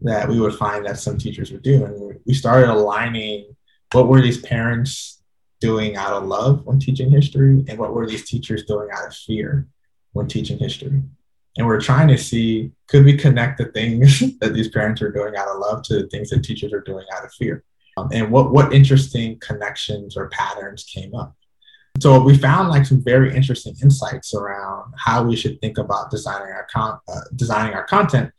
that 0.00 0.28
we 0.28 0.40
would 0.40 0.54
find 0.54 0.86
that 0.86 0.98
some 0.98 1.18
teachers 1.18 1.50
would 1.50 1.62
do. 1.62 1.84
And 1.84 2.20
we 2.24 2.34
started 2.34 2.70
aligning 2.70 3.56
what 3.92 4.08
were 4.08 4.20
these 4.20 4.40
parents 4.40 5.22
doing 5.60 5.96
out 5.96 6.12
of 6.12 6.24
love 6.24 6.64
when 6.64 6.78
teaching 6.78 7.10
history? 7.10 7.64
And 7.68 7.78
what 7.78 7.94
were 7.94 8.06
these 8.06 8.28
teachers 8.28 8.64
doing 8.64 8.88
out 8.92 9.06
of 9.06 9.14
fear 9.14 9.66
when 10.12 10.28
teaching 10.28 10.58
history? 10.58 11.02
And 11.56 11.66
we're 11.66 11.80
trying 11.80 12.08
to 12.08 12.18
see 12.18 12.72
could 12.86 13.04
we 13.04 13.16
connect 13.16 13.58
the 13.58 13.66
things 13.66 14.20
that 14.40 14.54
these 14.54 14.68
parents 14.68 15.02
are 15.02 15.10
doing 15.10 15.36
out 15.36 15.48
of 15.48 15.58
love 15.58 15.82
to 15.84 16.02
the 16.02 16.08
things 16.08 16.30
that 16.30 16.44
teachers 16.44 16.72
are 16.72 16.82
doing 16.82 17.06
out 17.14 17.24
of 17.24 17.32
fear? 17.32 17.64
Um, 17.96 18.08
and 18.12 18.30
what 18.30 18.52
what 18.52 18.72
interesting 18.72 19.38
connections 19.40 20.16
or 20.16 20.28
patterns 20.28 20.84
came 20.84 21.14
up? 21.14 21.34
So 22.00 22.20
we 22.20 22.38
found 22.38 22.68
like 22.68 22.86
some 22.86 23.02
very 23.02 23.34
interesting 23.34 23.74
insights 23.82 24.32
around 24.32 24.94
how 24.96 25.24
we 25.24 25.34
should 25.34 25.60
think 25.60 25.78
about 25.78 26.12
designing 26.12 26.52
our 26.52 26.66
con- 26.72 27.00
uh, 27.08 27.20
designing 27.34 27.74
our 27.74 27.84
content. 27.84 28.30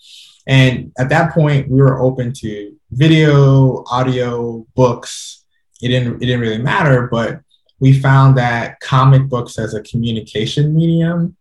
And 0.48 0.94
at 0.98 1.10
that 1.10 1.34
point 1.34 1.70
we 1.70 1.82
were 1.82 2.00
open 2.00 2.32
to 2.38 2.74
video 2.92 3.84
audio 3.88 4.66
books 4.76 5.39
it 5.82 5.90
didn't 5.90 6.16
it 6.16 6.26
didn't 6.26 6.42
really 6.42 6.62
matter. 6.62 7.08
But 7.08 7.42
we 7.80 8.00
found 8.00 8.38
that 8.38 8.80
comic 8.80 9.28
books 9.30 9.58
as 9.58 9.74
a 9.74 9.82
communication 9.84 10.76
medium 10.76 11.36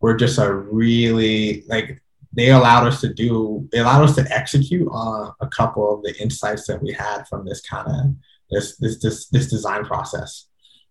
were 0.00 0.16
just 0.16 0.38
a 0.38 0.52
really 0.52 1.64
like 1.68 2.02
they 2.32 2.50
allowed 2.50 2.86
us 2.86 3.00
to 3.00 3.12
do 3.12 3.68
they 3.72 3.78
allowed 3.78 4.04
us 4.04 4.14
to 4.16 4.26
execute 4.32 4.88
on 4.90 5.32
a 5.40 5.46
couple 5.48 5.94
of 5.94 6.02
the 6.02 6.20
insights 6.20 6.66
that 6.66 6.82
we 6.82 6.92
had 6.92 7.26
from 7.28 7.44
this 7.46 7.60
kind 7.60 7.88
of 7.88 8.14
this 8.50 8.76
this 8.78 8.98
this 9.00 9.28
this 9.28 9.48
design 9.48 9.84
process 9.84 10.46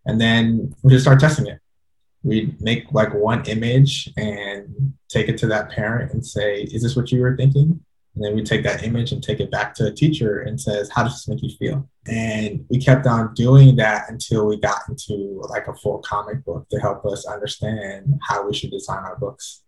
and 0.05 0.19
then 0.19 0.73
we 0.83 0.91
just 0.91 1.03
start 1.03 1.19
testing 1.19 1.47
it 1.47 1.59
We'd 2.23 2.61
make 2.61 2.91
like 2.91 3.15
one 3.15 3.43
image 3.45 4.11
and 4.15 4.93
take 5.09 5.27
it 5.27 5.39
to 5.39 5.47
that 5.47 5.71
parent 5.71 6.13
and 6.13 6.23
say 6.23 6.61
is 6.61 6.83
this 6.83 6.95
what 6.95 7.11
you 7.11 7.19
were 7.21 7.35
thinking 7.35 7.83
and 8.15 8.23
then 8.23 8.35
we 8.35 8.43
take 8.43 8.63
that 8.63 8.83
image 8.83 9.11
and 9.11 9.23
take 9.23 9.39
it 9.39 9.51
back 9.51 9.73
to 9.75 9.87
a 9.87 9.91
teacher 9.91 10.41
and 10.41 10.59
says, 10.59 10.89
how 10.89 11.03
does 11.03 11.13
this 11.13 11.27
make 11.27 11.41
you 11.41 11.49
feel? 11.57 11.87
And 12.07 12.65
we 12.69 12.77
kept 12.77 13.07
on 13.07 13.33
doing 13.33 13.75
that 13.77 14.09
until 14.09 14.47
we 14.47 14.59
got 14.59 14.81
into 14.89 15.41
like 15.49 15.67
a 15.67 15.73
full 15.75 15.99
comic 15.99 16.43
book 16.43 16.67
to 16.69 16.79
help 16.79 17.05
us 17.05 17.25
understand 17.25 18.19
how 18.21 18.45
we 18.45 18.53
should 18.53 18.71
design 18.71 19.03
our 19.03 19.17
books. 19.17 19.63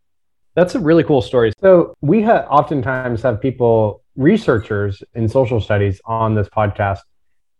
That's 0.55 0.75
a 0.75 0.79
really 0.79 1.03
cool 1.03 1.21
story. 1.21 1.53
So 1.61 1.95
we 2.01 2.21
ha- 2.21 2.45
oftentimes 2.49 3.21
have 3.21 3.41
people, 3.41 4.03
researchers 4.15 5.01
in 5.15 5.27
social 5.27 5.59
studies 5.59 5.99
on 6.05 6.35
this 6.35 6.47
podcast. 6.49 6.99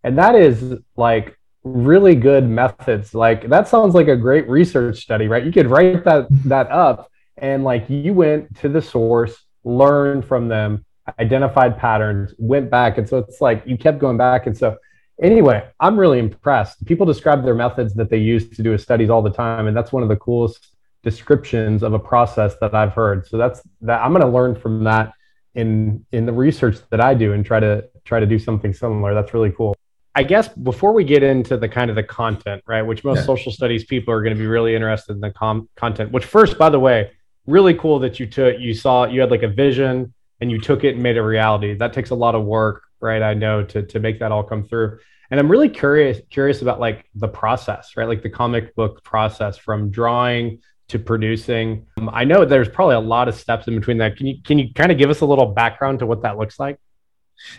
And 0.03 0.17
that 0.17 0.35
is 0.35 0.75
like 0.97 1.37
really 1.63 2.13
good 2.13 2.47
methods. 2.47 3.15
Like 3.15 3.49
that 3.49 3.67
sounds 3.67 3.95
like 3.95 4.09
a 4.09 4.17
great 4.17 4.47
research 4.49 4.99
study, 4.99 5.27
right? 5.27 5.43
You 5.43 5.51
could 5.51 5.67
write 5.67 6.03
that 6.03 6.27
that 6.45 6.69
up 6.69 7.09
and 7.37 7.63
like 7.63 7.89
you 7.89 8.13
went 8.13 8.55
to 8.59 8.69
the 8.69 8.81
source, 8.81 9.42
learned 9.63 10.25
from 10.25 10.47
them, 10.47 10.85
identified 11.19 11.77
patterns, 11.77 12.33
went 12.37 12.69
back. 12.69 12.97
And 12.97 13.07
so 13.07 13.17
it's 13.17 13.41
like 13.41 13.63
you 13.65 13.77
kept 13.77 13.99
going 13.99 14.17
back. 14.17 14.47
And 14.47 14.57
so 14.57 14.77
anyway, 15.21 15.67
I'm 15.79 15.99
really 15.99 16.19
impressed. 16.19 16.85
People 16.85 17.05
describe 17.05 17.43
their 17.43 17.55
methods 17.55 17.93
that 17.95 18.09
they 18.09 18.17
use 18.17 18.49
to 18.49 18.63
do 18.63 18.77
studies 18.77 19.09
all 19.09 19.21
the 19.21 19.31
time. 19.31 19.67
And 19.67 19.75
that's 19.75 19.91
one 19.91 20.03
of 20.03 20.09
the 20.09 20.15
coolest 20.15 20.75
descriptions 21.03 21.83
of 21.83 21.93
a 21.93 21.99
process 21.99 22.55
that 22.61 22.73
I've 22.73 22.93
heard. 22.93 23.27
So 23.27 23.37
that's 23.37 23.61
that 23.81 24.01
I'm 24.01 24.11
going 24.11 24.21
to 24.21 24.31
learn 24.31 24.55
from 24.55 24.83
that 24.85 25.13
in 25.55 26.05
in 26.11 26.25
the 26.25 26.33
research 26.33 26.77
that 26.89 27.01
I 27.01 27.13
do 27.13 27.33
and 27.33 27.45
try 27.45 27.59
to 27.59 27.87
try 28.05 28.19
to 28.19 28.25
do 28.25 28.39
something 28.39 28.73
similar. 28.73 29.13
That's 29.13 29.33
really 29.33 29.51
cool. 29.51 29.75
I 30.15 30.23
guess 30.23 30.47
before 30.47 30.93
we 30.93 31.03
get 31.03 31.23
into 31.23 31.57
the 31.57 31.67
kind 31.67 31.89
of 31.89 31.95
the 31.95 32.03
content, 32.03 32.63
right, 32.67 32.83
which 32.83 33.03
most 33.03 33.19
yeah. 33.19 33.25
social 33.25 33.51
studies 33.51 33.83
people 33.83 34.13
are 34.13 34.21
going 34.21 34.35
to 34.35 34.39
be 34.39 34.45
really 34.45 34.75
interested 34.75 35.13
in 35.13 35.21
the 35.21 35.31
com- 35.31 35.67
content. 35.75 36.11
Which 36.11 36.25
first, 36.25 36.57
by 36.57 36.69
the 36.69 36.79
way, 36.79 37.11
really 37.45 37.73
cool 37.73 37.99
that 37.99 38.19
you 38.19 38.27
took 38.27 38.59
you 38.59 38.73
saw 38.73 39.05
you 39.05 39.21
had 39.21 39.31
like 39.31 39.43
a 39.43 39.47
vision 39.47 40.13
and 40.41 40.51
you 40.51 40.59
took 40.59 40.83
it 40.83 40.95
and 40.95 41.03
made 41.03 41.17
it 41.17 41.21
reality. 41.21 41.73
That 41.75 41.93
takes 41.93 42.09
a 42.09 42.15
lot 42.15 42.35
of 42.35 42.43
work, 42.43 42.83
right? 42.99 43.21
I 43.21 43.33
know 43.33 43.63
to 43.63 43.83
to 43.83 43.99
make 43.99 44.19
that 44.19 44.31
all 44.31 44.43
come 44.43 44.63
through. 44.63 44.99
And 45.31 45.39
I'm 45.39 45.49
really 45.49 45.69
curious 45.69 46.21
curious 46.29 46.61
about 46.61 46.79
like 46.79 47.05
the 47.15 47.27
process, 47.27 47.93
right? 47.97 48.07
Like 48.07 48.21
the 48.23 48.29
comic 48.29 48.75
book 48.75 49.03
process 49.03 49.57
from 49.57 49.89
drawing 49.89 50.61
to 50.89 50.99
producing. 50.99 51.87
Um, 51.97 52.09
I 52.13 52.23
know 52.23 52.45
there's 52.45 52.69
probably 52.69 52.95
a 52.95 52.99
lot 52.99 53.27
of 53.27 53.35
steps 53.35 53.67
in 53.67 53.75
between 53.75 53.97
that. 53.97 54.17
Can 54.17 54.27
you 54.27 54.41
can 54.43 54.59
you 54.59 54.73
kind 54.73 54.91
of 54.91 54.97
give 54.97 55.09
us 55.09 55.21
a 55.21 55.25
little 55.25 55.47
background 55.47 55.99
to 55.99 56.05
what 56.05 56.21
that 56.23 56.37
looks 56.37 56.59
like? 56.59 56.77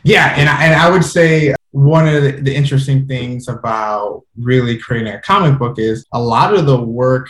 Yeah, 0.02 0.34
and 0.36 0.48
I, 0.48 0.64
and 0.64 0.74
I 0.74 0.90
would 0.90 1.04
say 1.04 1.54
one 1.72 2.06
of 2.06 2.22
the, 2.22 2.32
the 2.32 2.54
interesting 2.54 3.06
things 3.06 3.48
about 3.48 4.22
really 4.38 4.78
creating 4.78 5.12
a 5.12 5.20
comic 5.20 5.58
book 5.58 5.78
is 5.78 6.06
a 6.12 6.22
lot 6.22 6.54
of 6.54 6.66
the 6.66 6.80
work 6.80 7.28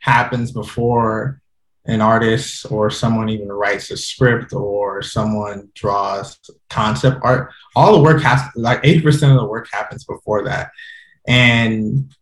happens 0.00 0.50
before 0.50 1.40
an 1.88 2.02
artist 2.02 2.66
or 2.70 2.90
someone 2.90 3.30
even 3.30 3.50
writes 3.50 3.90
a 3.90 3.96
script 3.96 4.52
or 4.52 5.02
someone 5.02 5.70
draws 5.74 6.38
concept 6.68 7.18
art. 7.22 7.50
All 7.74 7.96
the 7.96 8.02
work 8.02 8.22
has 8.22 8.42
like 8.54 8.82
80% 8.82 9.30
of 9.30 9.40
the 9.40 9.46
work 9.46 9.68
happens 9.72 10.04
before 10.04 10.44
that. 10.44 10.70
And 11.26 12.14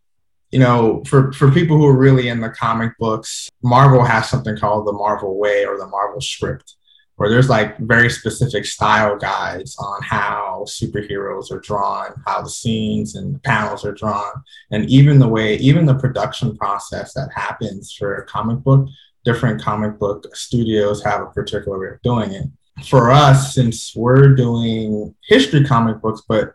you 0.51 0.59
know, 0.59 1.03
for 1.05 1.33
for 1.33 1.51
people 1.51 1.77
who 1.77 1.85
are 1.85 1.97
really 1.97 2.29
in 2.29 2.39
the 2.39 2.49
comic 2.49 2.97
books, 2.97 3.49
Marvel 3.61 4.03
has 4.03 4.29
something 4.29 4.57
called 4.57 4.87
the 4.87 4.93
Marvel 4.93 5.37
Way 5.37 5.65
or 5.65 5.77
the 5.77 5.87
Marvel 5.87 6.21
Script, 6.21 6.75
where 7.17 7.29
there's 7.29 7.49
like 7.49 7.77
very 7.79 8.09
specific 8.09 8.65
style 8.65 9.17
guides 9.17 9.75
on 9.77 10.01
how 10.03 10.63
superheroes 10.65 11.51
are 11.51 11.59
drawn, 11.59 12.13
how 12.25 12.41
the 12.41 12.49
scenes 12.49 13.15
and 13.15 13.43
panels 13.43 13.83
are 13.83 13.91
drawn, 13.91 14.31
and 14.71 14.89
even 14.89 15.19
the 15.19 15.27
way, 15.27 15.55
even 15.57 15.85
the 15.85 15.95
production 15.99 16.55
process 16.55 17.13
that 17.13 17.29
happens 17.35 17.91
for 17.91 18.15
a 18.15 18.25
comic 18.25 18.59
book. 18.59 18.87
Different 19.27 19.61
comic 19.61 19.99
book 19.99 20.19
studios 20.33 21.03
have 21.03 21.21
a 21.21 21.31
particular 21.37 21.77
way 21.79 21.89
of 21.95 22.01
doing 22.01 22.31
it. 22.39 22.47
For 22.85 23.11
us, 23.11 23.53
since 23.55 23.77
we're 23.93 24.35
doing 24.35 25.13
history 25.27 25.65
comic 25.65 26.01
books, 26.03 26.21
but 26.31 26.53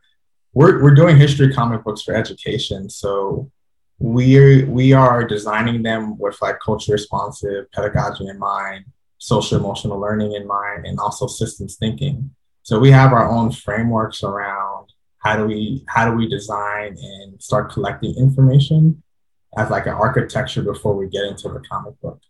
we're, 0.55 0.83
we're 0.83 0.95
doing 0.95 1.17
history 1.19 1.53
comic 1.53 1.85
books 1.85 2.03
for 2.03 2.15
education. 2.15 2.89
So 2.89 3.51
we 3.99 4.65
we 4.65 4.95
are 4.95 5.23
designing 5.35 5.83
them 5.83 6.19
with 6.19 6.41
like 6.41 6.59
culture 6.61 6.93
responsive 6.93 7.71
pedagogy 7.73 8.27
in 8.27 8.39
mind, 8.39 8.87
social 9.19 9.59
emotional 9.59 9.99
learning 10.01 10.33
in 10.33 10.47
mind, 10.47 10.87
and 10.87 10.99
also 10.99 11.27
systems 11.27 11.77
thinking. 11.77 12.35
So 12.63 12.79
we 12.79 12.91
have 12.91 13.13
our 13.13 13.29
own 13.29 13.53
frameworks 13.53 14.23
around 14.23 14.87
how 15.19 15.37
do 15.37 15.45
we 15.45 15.85
how 15.89 16.11
do 16.11 16.17
we 16.17 16.27
design 16.29 16.97
and 17.01 17.41
start 17.49 17.71
collecting 17.71 18.15
information 18.17 19.03
as 19.59 19.71
like 19.71 19.87
an 19.87 19.99
architecture 20.07 20.63
before 20.63 20.97
we 20.97 21.07
get 21.09 21.25
into 21.25 21.49
the 21.49 21.61
comic 21.71 22.01
book. 22.01 22.21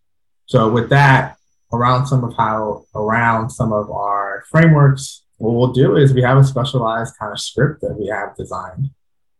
So 0.46 0.68
with 0.68 0.90
that, 0.90 1.36
around 1.72 2.06
some 2.06 2.22
of 2.22 2.36
how 2.36 2.84
around 2.94 3.50
some 3.50 3.72
of 3.72 3.90
our 3.90 4.44
frameworks, 4.50 5.22
what 5.38 5.54
we'll 5.54 5.72
do 5.72 5.96
is 5.96 6.12
we 6.12 6.22
have 6.22 6.38
a 6.38 6.44
specialized 6.44 7.14
kind 7.18 7.32
of 7.32 7.40
script 7.40 7.80
that 7.80 7.98
we 7.98 8.08
have 8.08 8.36
designed 8.36 8.90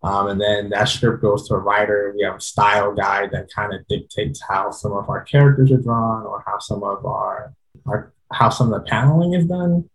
um, 0.03 0.29
and 0.29 0.41
then 0.41 0.71
that 0.71 0.89
script 0.89 1.23
goes 1.23 1.47
to 1.49 1.55
a 1.55 1.59
writer. 1.59 2.13
We 2.17 2.25
have 2.25 2.37
a 2.37 2.41
style 2.41 2.93
guide 2.93 3.31
that 3.33 3.53
kind 3.55 3.73
of 3.73 3.87
dictates 3.87 4.43
how 4.49 4.73
some 4.73 4.93
of 4.93 5.09
our 5.09 5.23
characters 5.23 5.71
are 5.71 5.77
drawn 5.77 6.27
or 6.27 6.43
how 6.45 6.59
some 6.59 6.83
of 6.83 7.07
our, 7.07 7.55
our 7.87 8.13
how 8.33 8.49
some 8.49 8.73
of 8.73 8.83
the 8.83 8.91
paneling 8.91 9.35
is 9.35 9.47
done. 9.47 9.89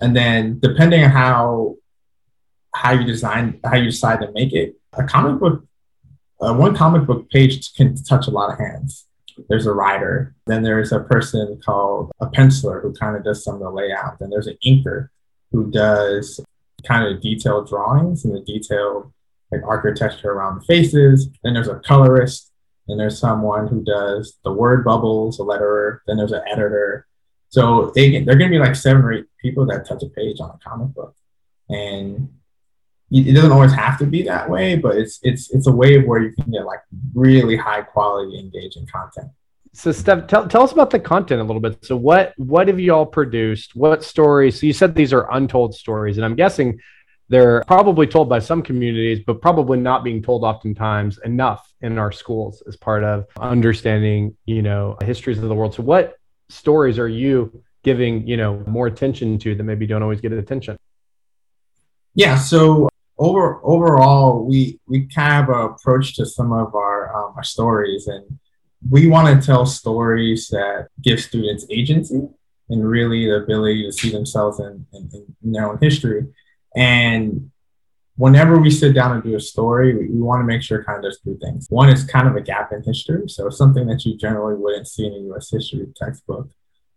And 0.00 0.16
then 0.16 0.58
depending 0.58 1.04
on 1.04 1.10
how 1.10 1.76
how 2.74 2.92
you 2.92 3.04
design 3.04 3.60
how 3.64 3.76
you 3.76 3.90
decide 3.90 4.20
to 4.22 4.32
make 4.32 4.52
it, 4.52 4.74
a 4.94 5.04
comic 5.04 5.38
book 5.38 5.64
uh, 6.40 6.54
one 6.54 6.74
comic 6.74 7.06
book 7.06 7.30
page 7.30 7.72
can 7.74 7.94
touch 8.02 8.26
a 8.26 8.30
lot 8.30 8.50
of 8.50 8.58
hands. 8.58 9.06
There's 9.48 9.66
a 9.66 9.72
writer, 9.72 10.34
then 10.46 10.62
there's 10.62 10.92
a 10.92 11.00
person 11.00 11.60
called 11.64 12.10
a 12.20 12.26
penciler 12.26 12.82
who 12.82 12.92
kind 12.92 13.16
of 13.16 13.24
does 13.24 13.44
some 13.44 13.54
of 13.54 13.60
the 13.60 13.70
layout. 13.70 14.18
Then 14.18 14.30
there's 14.30 14.46
an 14.46 14.58
inker 14.64 15.08
who 15.50 15.70
does 15.70 16.40
kind 16.84 17.06
of 17.06 17.20
detailed 17.20 17.68
drawings 17.68 18.24
and 18.24 18.34
the 18.34 18.40
detailed 18.40 19.12
like 19.50 19.62
architecture 19.64 20.32
around 20.32 20.60
the 20.60 20.64
faces. 20.64 21.28
Then 21.42 21.54
there's 21.54 21.68
a 21.68 21.80
colorist. 21.80 22.50
Then 22.88 22.96
there's 22.96 23.18
someone 23.18 23.68
who 23.68 23.84
does 23.84 24.38
the 24.44 24.52
word 24.52 24.84
bubbles, 24.84 25.38
a 25.38 25.42
letterer. 25.42 26.00
Then 26.06 26.16
there's 26.16 26.32
an 26.32 26.42
editor. 26.50 27.06
So 27.48 27.92
they 27.94 28.10
they're 28.24 28.36
going 28.36 28.50
to 28.50 28.58
be 28.58 28.58
like 28.58 28.74
seven 28.74 29.02
or 29.02 29.12
eight 29.12 29.26
people 29.40 29.66
that 29.66 29.86
touch 29.86 30.02
a 30.02 30.08
page 30.08 30.40
on 30.40 30.50
a 30.50 30.68
comic 30.68 30.94
book, 30.94 31.14
and 31.68 32.30
it 33.12 33.34
doesn't 33.34 33.52
always 33.52 33.72
have 33.74 33.98
to 33.98 34.06
be 34.06 34.22
that 34.22 34.48
way, 34.48 34.76
but 34.76 34.96
it's 34.96 35.18
it's 35.22 35.50
it's 35.50 35.66
a 35.66 35.72
way 35.72 35.98
where 35.98 36.20
you 36.20 36.32
can 36.32 36.50
get 36.50 36.64
like 36.64 36.80
really 37.14 37.56
high 37.56 37.82
quality, 37.82 38.38
engaging 38.38 38.86
content. 38.86 39.30
So, 39.74 39.90
Steph, 39.90 40.26
tell, 40.26 40.46
tell 40.48 40.62
us 40.62 40.72
about 40.72 40.90
the 40.90 41.00
content 41.00 41.40
a 41.40 41.44
little 41.44 41.60
bit. 41.60 41.84
So, 41.84 41.96
what 41.96 42.34
what 42.36 42.68
have 42.68 42.80
you 42.80 42.94
all 42.94 43.06
produced? 43.06 43.74
What 43.74 44.02
stories? 44.02 44.60
So, 44.60 44.66
you 44.66 44.72
said 44.72 44.94
these 44.94 45.12
are 45.12 45.30
untold 45.32 45.74
stories, 45.74 46.16
and 46.18 46.24
I'm 46.24 46.36
guessing 46.36 46.80
they're 47.28 47.62
probably 47.66 48.06
told 48.06 48.28
by 48.28 48.38
some 48.38 48.62
communities, 48.62 49.24
but 49.26 49.40
probably 49.40 49.78
not 49.78 50.04
being 50.04 50.22
told 50.22 50.44
oftentimes 50.44 51.18
enough 51.24 51.72
in 51.80 51.98
our 51.98 52.12
schools 52.12 52.62
as 52.66 52.76
part 52.76 53.04
of 53.04 53.26
understanding, 53.40 54.36
you 54.44 54.60
know, 54.60 54.98
histories 55.02 55.38
of 55.38 55.48
the 55.48 55.54
world. 55.54 55.74
So 55.74 55.82
what 55.82 56.18
stories 56.50 56.98
are 56.98 57.08
you 57.08 57.62
giving, 57.84 58.26
you 58.26 58.36
know, 58.36 58.62
more 58.66 58.86
attention 58.86 59.38
to 59.38 59.54
that 59.54 59.62
maybe 59.62 59.86
don't 59.86 60.02
always 60.02 60.20
get 60.20 60.32
attention? 60.32 60.76
Yeah. 62.14 62.36
So 62.36 62.90
over 63.18 63.60
overall, 63.64 64.44
we 64.44 64.80
we 64.86 65.06
kind 65.06 65.48
of 65.48 65.70
approach 65.70 66.16
to 66.16 66.26
some 66.26 66.52
of 66.52 66.74
our 66.74 67.14
um, 67.14 67.34
our 67.36 67.44
stories, 67.44 68.06
and 68.06 68.38
we 68.90 69.06
want 69.06 69.40
to 69.40 69.46
tell 69.46 69.66
stories 69.66 70.48
that 70.48 70.88
give 71.00 71.20
students 71.20 71.66
agency 71.70 72.28
and 72.68 72.88
really 72.88 73.26
the 73.26 73.36
ability 73.36 73.84
to 73.84 73.92
see 73.92 74.10
themselves 74.10 74.58
in, 74.58 74.86
in, 74.92 75.10
in 75.44 75.52
their 75.52 75.68
own 75.68 75.78
history. 75.80 76.26
And 76.74 77.50
whenever 78.16 78.58
we 78.58 78.70
sit 78.70 78.94
down 78.94 79.12
and 79.12 79.22
do 79.22 79.36
a 79.36 79.40
story, 79.40 79.94
we, 79.94 80.08
we 80.08 80.20
want 80.20 80.40
to 80.40 80.44
make 80.44 80.62
sure 80.62 80.82
kind 80.82 80.96
of 80.96 81.02
there's 81.02 81.20
three 81.20 81.36
things. 81.36 81.66
One 81.68 81.90
is 81.90 82.04
kind 82.04 82.26
of 82.26 82.34
a 82.34 82.40
gap 82.40 82.72
in 82.72 82.82
history. 82.82 83.28
So 83.28 83.50
something 83.50 83.86
that 83.88 84.04
you 84.04 84.16
generally 84.16 84.56
wouldn't 84.56 84.88
see 84.88 85.06
in 85.06 85.12
a 85.12 85.34
US 85.34 85.50
history 85.50 85.86
textbook. 85.96 86.48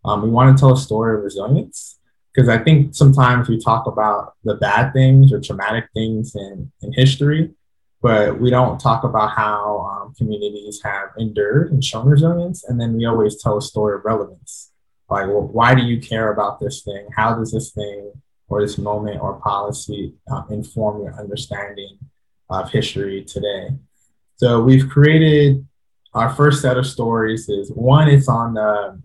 Um, 0.04 0.22
we 0.22 0.30
want 0.30 0.56
to 0.56 0.60
tell 0.60 0.72
a 0.72 0.78
story 0.78 1.16
of 1.16 1.24
resilience 1.24 1.98
because 2.36 2.50
I 2.50 2.58
think 2.58 2.94
sometimes 2.94 3.48
we 3.48 3.58
talk 3.58 3.86
about 3.86 4.34
the 4.44 4.56
bad 4.56 4.92
things 4.92 5.32
or 5.32 5.40
traumatic 5.40 5.88
things 5.94 6.36
in, 6.36 6.70
in 6.82 6.92
history, 6.92 7.50
but 8.02 8.38
we 8.38 8.50
don't 8.50 8.78
talk 8.78 9.04
about 9.04 9.30
how 9.30 10.02
um, 10.04 10.14
communities 10.14 10.82
have 10.84 11.08
endured 11.18 11.72
and 11.72 11.82
shown 11.82 12.06
resilience. 12.06 12.62
And 12.64 12.78
then 12.78 12.94
we 12.94 13.06
always 13.06 13.42
tell 13.42 13.56
a 13.56 13.62
story 13.62 13.96
of 13.96 14.04
relevance. 14.04 14.70
Like, 15.08 15.28
well, 15.28 15.48
why 15.48 15.74
do 15.74 15.82
you 15.82 15.98
care 15.98 16.30
about 16.30 16.60
this 16.60 16.82
thing? 16.82 17.08
How 17.16 17.34
does 17.34 17.52
this 17.52 17.70
thing 17.70 18.12
or 18.48 18.60
this 18.60 18.76
moment 18.76 19.20
or 19.20 19.40
policy 19.40 20.12
uh, 20.30 20.42
inform 20.50 21.02
your 21.02 21.18
understanding 21.18 21.98
of 22.48 22.70
history 22.70 23.24
today. 23.24 23.70
So 24.36 24.62
we've 24.62 24.88
created 24.88 25.66
our 26.14 26.30
first 26.34 26.62
set 26.62 26.76
of 26.76 26.86
stories 26.86 27.48
is 27.48 27.70
one 27.70 28.08
it's 28.08 28.28
on 28.28 28.54
the 28.54 29.00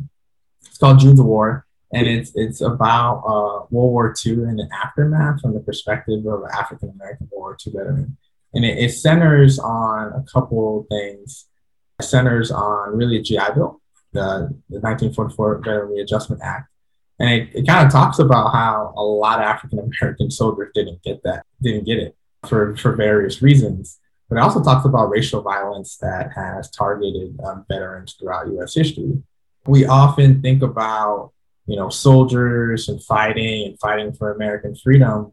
it's 0.63 0.77
called 0.77 0.99
June's 0.99 1.21
War 1.21 1.65
and 1.93 2.07
it's 2.07 2.31
it's 2.35 2.61
about 2.61 3.19
uh, 3.19 3.65
World 3.69 3.91
War 3.91 4.15
II 4.25 4.33
and 4.33 4.59
the 4.59 4.67
aftermath 4.83 5.41
from 5.41 5.53
the 5.53 5.59
perspective 5.59 6.25
of 6.25 6.43
an 6.43 6.49
African 6.53 6.89
American 6.89 7.29
World 7.31 7.41
War 7.41 7.57
II 7.65 7.73
veteran. 7.73 8.17
And 8.53 8.65
it, 8.65 8.77
it, 8.77 8.89
centers 8.91 9.59
on 9.59 10.11
a 10.11 10.23
couple 10.31 10.85
things. 10.89 11.47
It 11.99 12.03
centers 12.03 12.51
on 12.51 12.97
really 12.97 13.21
GI 13.21 13.37
Bill, 13.55 13.81
the, 14.11 14.53
the 14.69 14.79
1944 14.81 15.59
Veteran 15.59 15.93
Readjustment 15.93 16.41
Act, 16.43 16.69
and 17.21 17.29
it, 17.29 17.49
it 17.53 17.67
kind 17.67 17.85
of 17.85 17.91
talks 17.91 18.19
about 18.19 18.51
how 18.51 18.93
a 18.97 19.03
lot 19.03 19.39
of 19.39 19.45
African 19.45 19.79
American 19.79 20.31
soldiers 20.31 20.71
didn't 20.73 21.03
get 21.03 21.21
that, 21.23 21.45
didn't 21.61 21.85
get 21.85 21.99
it 21.99 22.15
for, 22.47 22.75
for 22.77 22.95
various 22.95 23.41
reasons. 23.41 23.99
But 24.27 24.37
it 24.37 24.41
also 24.41 24.63
talks 24.63 24.85
about 24.85 25.09
racial 25.09 25.41
violence 25.41 25.97
that 25.97 26.31
has 26.33 26.71
targeted 26.71 27.39
um, 27.43 27.65
veterans 27.67 28.13
throughout 28.13 28.47
US 28.59 28.73
history. 28.73 29.21
We 29.67 29.85
often 29.85 30.41
think 30.41 30.63
about, 30.63 31.31
you 31.71 31.77
know, 31.77 31.87
soldiers 31.87 32.89
and 32.89 33.01
fighting 33.01 33.65
and 33.65 33.79
fighting 33.79 34.11
for 34.11 34.33
American 34.33 34.75
freedom. 34.75 35.31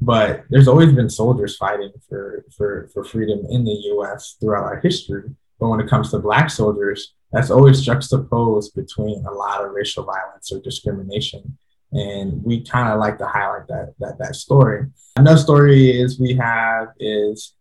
But 0.00 0.44
there's 0.48 0.68
always 0.68 0.90
been 0.94 1.10
soldiers 1.10 1.54
fighting 1.58 1.92
for, 2.08 2.46
for, 2.56 2.88
for 2.94 3.04
freedom 3.04 3.44
in 3.50 3.66
the 3.66 3.76
US 3.92 4.36
throughout 4.40 4.64
our 4.64 4.80
history. 4.80 5.24
But 5.60 5.68
when 5.68 5.80
it 5.80 5.90
comes 5.90 6.10
to 6.10 6.18
Black 6.18 6.48
soldiers, 6.48 7.12
that's 7.30 7.50
always 7.50 7.82
juxtaposed 7.82 8.74
between 8.74 9.22
a 9.26 9.30
lot 9.30 9.62
of 9.62 9.72
racial 9.72 10.04
violence 10.04 10.50
or 10.50 10.60
discrimination. 10.60 11.58
And 11.92 12.42
we 12.42 12.64
kind 12.64 12.88
of 12.88 12.98
like 12.98 13.18
to 13.18 13.26
highlight 13.26 13.68
that, 13.68 13.92
that, 13.98 14.16
that 14.18 14.34
story. 14.34 14.86
Another 15.16 15.38
story 15.38 15.90
is 15.90 16.18
we 16.18 16.36
have 16.36 16.88
is 16.98 17.54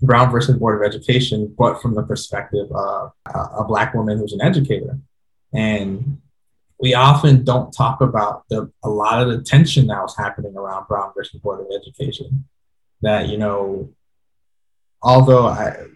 Brown 0.00 0.32
versus 0.32 0.56
Board 0.56 0.82
of 0.82 0.92
Education, 0.92 1.54
but 1.56 1.80
from 1.80 1.94
the 1.94 2.02
perspective 2.02 2.66
of 2.72 3.12
a, 3.32 3.38
a 3.38 3.64
Black 3.68 3.94
woman 3.94 4.18
who's 4.18 4.32
an 4.32 4.40
educator. 4.40 4.98
And 5.54 6.18
we 6.82 6.94
often 6.94 7.44
don't 7.44 7.70
talk 7.72 8.00
about 8.00 8.42
the, 8.50 8.70
a 8.82 8.90
lot 8.90 9.22
of 9.22 9.28
the 9.28 9.42
tension 9.42 9.86
that 9.86 10.02
was 10.02 10.16
happening 10.16 10.56
around 10.56 10.88
Brown 10.88 11.12
versus 11.16 11.40
Board 11.40 11.60
of 11.60 11.66
Education. 11.74 12.44
That, 13.02 13.28
you 13.28 13.38
know, 13.38 13.88
although 15.00 15.46
I, 15.46 15.86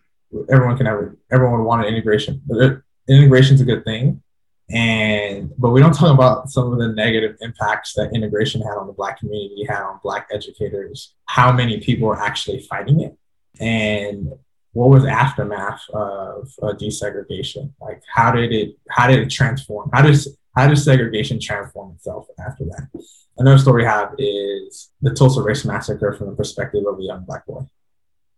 everyone 0.48 0.76
can 0.76 0.86
have, 0.86 1.16
everyone 1.30 1.58
would 1.58 1.66
want 1.66 1.84
an 1.84 1.92
integration, 1.92 2.40
but 2.46 2.80
integration 3.08 3.56
is 3.56 3.60
a 3.60 3.64
good 3.64 3.84
thing. 3.84 4.22
And, 4.70 5.52
but 5.58 5.70
we 5.70 5.80
don't 5.80 5.92
talk 5.92 6.12
about 6.14 6.50
some 6.50 6.72
of 6.72 6.78
the 6.78 6.88
negative 6.88 7.36
impacts 7.40 7.94
that 7.94 8.12
integration 8.14 8.60
had 8.62 8.76
on 8.76 8.86
the 8.86 8.92
Black 8.92 9.18
community, 9.18 9.64
had 9.68 9.82
on 9.82 9.98
Black 10.04 10.28
educators, 10.32 11.14
how 11.26 11.52
many 11.52 11.80
people 11.80 12.08
are 12.08 12.20
actually 12.20 12.60
fighting 12.60 13.00
it 13.00 13.16
and 13.60 14.32
what 14.72 14.90
was 14.90 15.04
aftermath 15.06 15.82
of 15.94 16.52
uh, 16.62 16.74
desegregation? 16.74 17.72
Like, 17.80 18.02
how 18.12 18.30
did 18.30 18.52
it 18.52 18.76
how 18.90 19.06
did 19.06 19.20
it 19.20 19.30
transform? 19.30 19.88
How 19.92 20.02
does 20.02 20.36
how 20.56 20.66
does 20.68 20.84
segregation 20.84 21.38
transform 21.38 21.92
itself 21.92 22.26
after 22.44 22.64
that? 22.64 22.88
Another 23.36 23.58
story 23.58 23.82
we 23.82 23.88
have 23.88 24.14
is 24.18 24.90
the 25.02 25.12
Tulsa 25.12 25.42
Race 25.42 25.64
Massacre 25.64 26.14
from 26.14 26.30
the 26.30 26.34
perspective 26.34 26.84
of 26.88 26.98
a 26.98 27.02
young 27.02 27.24
black 27.24 27.44
boy. 27.46 27.62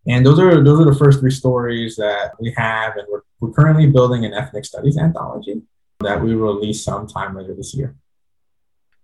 And 0.06 0.26
those 0.26 0.38
are 0.38 0.62
those 0.62 0.80
are 0.80 0.90
the 0.90 0.98
first 0.98 1.20
three 1.20 1.30
stories 1.30 1.96
that 1.96 2.32
we 2.40 2.52
have, 2.56 2.96
and 2.96 3.06
we're, 3.10 3.20
we're 3.40 3.52
currently 3.52 3.87
building 3.87 4.25
an 4.25 4.32
ethnic 4.32 4.64
studies 4.64 4.98
anthology 4.98 5.62
that 6.00 6.20
we 6.20 6.34
will 6.34 6.54
release 6.54 6.82
sometime 6.82 7.37
later 7.37 7.54
this 7.54 7.75
year. 7.75 7.94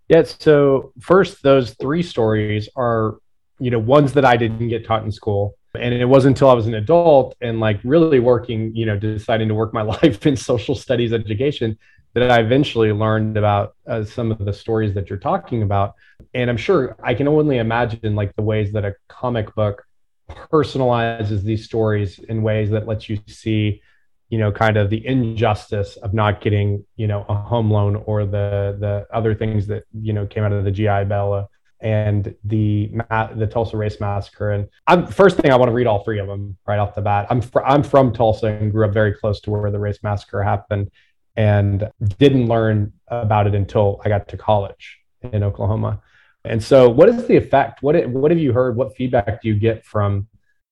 Yeah. 0.08 0.22
So 0.24 0.92
first, 1.00 1.42
those 1.42 1.74
three 1.74 2.02
stories 2.02 2.68
are, 2.76 3.18
you 3.58 3.70
know, 3.70 3.78
ones 3.78 4.12
that 4.14 4.24
I 4.24 4.36
didn't 4.36 4.68
get 4.68 4.86
taught 4.86 5.04
in 5.04 5.12
school 5.12 5.56
and 5.74 5.92
it 5.92 6.04
wasn't 6.04 6.36
until 6.36 6.50
I 6.50 6.54
was 6.54 6.66
an 6.66 6.74
adult 6.74 7.36
and 7.40 7.58
like 7.58 7.80
really 7.84 8.20
working, 8.20 8.74
you 8.76 8.86
know, 8.86 8.96
deciding 8.96 9.48
to 9.48 9.54
work 9.54 9.74
my 9.74 9.82
life 10.02 10.26
in 10.26 10.36
social 10.36 10.74
studies 10.74 11.12
education 11.12 11.78
that 12.14 12.30
I 12.30 12.40
eventually 12.40 12.92
learned 12.92 13.36
about 13.36 13.74
uh, 13.86 14.04
some 14.04 14.30
of 14.30 14.38
the 14.38 14.52
stories 14.52 14.94
that 14.94 15.10
you're 15.10 15.18
talking 15.18 15.62
about. 15.62 15.94
And 16.32 16.48
I'm 16.48 16.56
sure 16.56 16.96
I 17.02 17.14
can 17.14 17.28
only 17.28 17.58
imagine 17.58 18.14
like 18.14 18.34
the 18.36 18.42
ways 18.42 18.72
that 18.72 18.84
a 18.84 18.94
comic 19.08 19.54
book 19.54 19.84
personalizes 20.30 21.42
these 21.42 21.64
stories 21.64 22.18
in 22.18 22.42
ways 22.42 22.70
that 22.70 22.86
lets 22.86 23.08
you 23.08 23.18
see, 23.26 23.82
you 24.30 24.38
know, 24.38 24.50
kind 24.52 24.76
of 24.76 24.90
the 24.90 25.04
injustice 25.06 25.96
of 25.96 26.14
not 26.14 26.40
getting, 26.40 26.84
you 26.96 27.06
know, 27.06 27.26
a 27.28 27.34
home 27.34 27.70
loan 27.70 27.96
or 28.06 28.24
the 28.24 28.76
the 28.80 29.06
other 29.12 29.34
things 29.34 29.66
that 29.66 29.84
you 29.92 30.12
know 30.12 30.26
came 30.26 30.44
out 30.44 30.52
of 30.52 30.64
the 30.64 30.70
GI 30.70 31.04
Bill 31.04 31.48
and 31.80 32.34
the 32.44 32.90
the 33.36 33.46
Tulsa 33.46 33.76
Race 33.76 34.00
Massacre. 34.00 34.52
And 34.52 34.68
I'm 34.86 35.06
first 35.06 35.36
thing 35.36 35.50
I 35.50 35.56
want 35.56 35.68
to 35.68 35.74
read 35.74 35.86
all 35.86 36.02
three 36.02 36.18
of 36.18 36.26
them 36.26 36.56
right 36.66 36.78
off 36.78 36.94
the 36.94 37.02
bat. 37.02 37.26
I'm 37.28 37.42
fr- 37.42 37.64
I'm 37.64 37.82
from 37.82 38.12
Tulsa 38.12 38.46
and 38.46 38.72
grew 38.72 38.86
up 38.86 38.94
very 38.94 39.12
close 39.14 39.40
to 39.42 39.50
where 39.50 39.70
the 39.70 39.78
Race 39.78 39.98
Massacre 40.02 40.42
happened, 40.42 40.90
and 41.36 41.90
didn't 42.18 42.46
learn 42.46 42.92
about 43.08 43.46
it 43.46 43.54
until 43.54 44.00
I 44.04 44.08
got 44.08 44.28
to 44.28 44.36
college 44.36 44.98
in 45.22 45.42
Oklahoma. 45.42 46.00
And 46.44 46.62
so, 46.62 46.88
what 46.88 47.08
is 47.08 47.26
the 47.26 47.36
effect? 47.36 47.82
What 47.82 48.08
what 48.10 48.30
have 48.30 48.40
you 48.40 48.52
heard? 48.52 48.76
What 48.76 48.96
feedback 48.96 49.42
do 49.42 49.48
you 49.48 49.54
get 49.54 49.84
from 49.84 50.28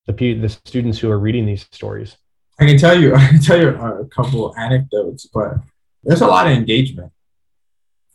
the 0.06 0.12
the 0.12 0.48
students 0.48 0.98
who 0.98 1.10
are 1.10 1.18
reading 1.18 1.46
these 1.46 1.66
stories? 1.70 2.16
I 2.60 2.66
can 2.66 2.76
tell 2.76 3.00
you, 3.00 3.14
I 3.16 3.28
can 3.28 3.40
tell 3.40 3.58
you 3.58 3.68
a 3.68 4.06
couple 4.06 4.54
anecdotes, 4.56 5.26
but 5.26 5.54
there's 6.02 6.20
a 6.20 6.26
lot 6.26 6.46
of 6.46 6.52
engagement 6.52 7.12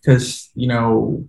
because 0.02 0.50
you 0.54 0.68
know 0.68 1.28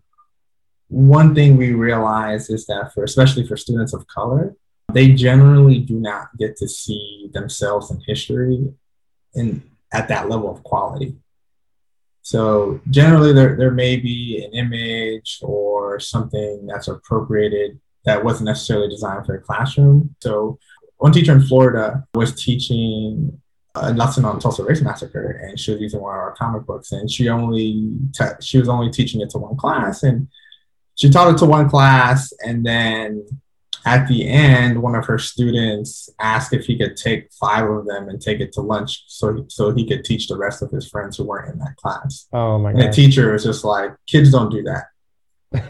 one 0.89 1.35
thing 1.35 1.57
we 1.57 1.73
realize 1.73 2.51
is 2.51 2.67
that 2.67 2.93
for 2.95 3.05
especially 3.05 3.47
for 3.47 3.57
students 3.57 3.95
of 3.95 4.07
color, 4.07 4.55
they 4.93 5.13
generally 5.13 5.79
do 5.79 5.99
not 5.99 6.29
get 6.39 6.57
to 6.57 6.69
see 6.69 7.31
themselves 7.33 7.91
in 7.91 8.01
history 8.07 8.73
in 9.35 9.63
at 9.93 10.09
that 10.09 10.29
level 10.29 10.51
of 10.51 10.63
quality. 10.63 11.17
So 12.23 12.81
generally 12.91 13.33
there, 13.33 13.57
there 13.57 13.71
may 13.71 13.97
be 13.97 14.45
an 14.45 14.53
image 14.53 15.39
or 15.43 15.99
something 15.99 16.67
that's 16.67 16.89
appropriated 16.89 17.81
that 18.05 18.25
wasn't 18.25 18.47
necessarily 18.47 18.89
designed 18.89 19.27
for 19.27 19.35
a 19.35 19.41
classroom. 19.41 20.15
So 20.21 20.59
one 20.99 21.13
teacher 21.13 21.33
in 21.33 21.43
Florida 21.43 22.05
was 22.15 22.35
teaching 22.35 23.41
a 23.75 23.93
lesson 23.93 24.25
on 24.25 24.41
Tulsa 24.41 24.65
Race 24.65 24.81
Massacre, 24.81 25.31
and 25.43 25.59
she 25.59 25.71
was 25.71 25.81
using 25.81 26.01
one 26.01 26.15
of 26.15 26.21
our 26.21 26.35
comic 26.35 26.67
books, 26.67 26.93
and 26.93 27.11
she 27.11 27.29
only 27.29 27.93
te- 28.13 28.41
she 28.41 28.59
was 28.59 28.69
only 28.69 28.91
teaching 28.91 29.21
it 29.21 29.31
to 29.31 29.39
one 29.39 29.57
class, 29.57 30.03
and 30.03 30.29
she 30.97 31.09
taught 31.09 31.33
it 31.33 31.39
to 31.39 31.47
one 31.47 31.71
class 31.71 32.33
and 32.45 32.67
then 32.67 33.25
at 33.85 34.09
the 34.09 34.29
end 34.29 34.83
one 34.83 34.95
of 34.95 35.07
her 35.07 35.19
students 35.19 36.11
asked 36.19 36.53
if 36.53 36.67
he 36.67 36.77
could 36.77 36.97
take 36.97 37.33
five 37.33 37.69
of 37.69 37.87
them 37.87 38.09
and 38.09 38.21
take 38.21 38.41
it 38.41 38.53
to 38.53 38.61
lunch 38.61 39.05
so 39.07 39.35
he, 39.35 39.45
so 39.49 39.73
he 39.73 39.87
could 39.87 40.05
teach 40.05 40.29
the 40.29 40.37
rest 40.37 40.63
of 40.63 40.71
his 40.71 40.89
friends 40.89 41.17
who 41.17 41.25
weren't 41.25 41.53
in 41.53 41.59
that 41.59 41.77
class. 41.77 42.27
Oh 42.33 42.59
my 42.59 42.73
god 42.73 42.83
the 42.83 42.89
teacher 42.91 43.33
was 43.33 43.45
just 43.45 43.65
like 43.65 43.95
kids 44.07 44.33
don't 44.33 44.51
do 44.51 44.63
that. 44.65 44.87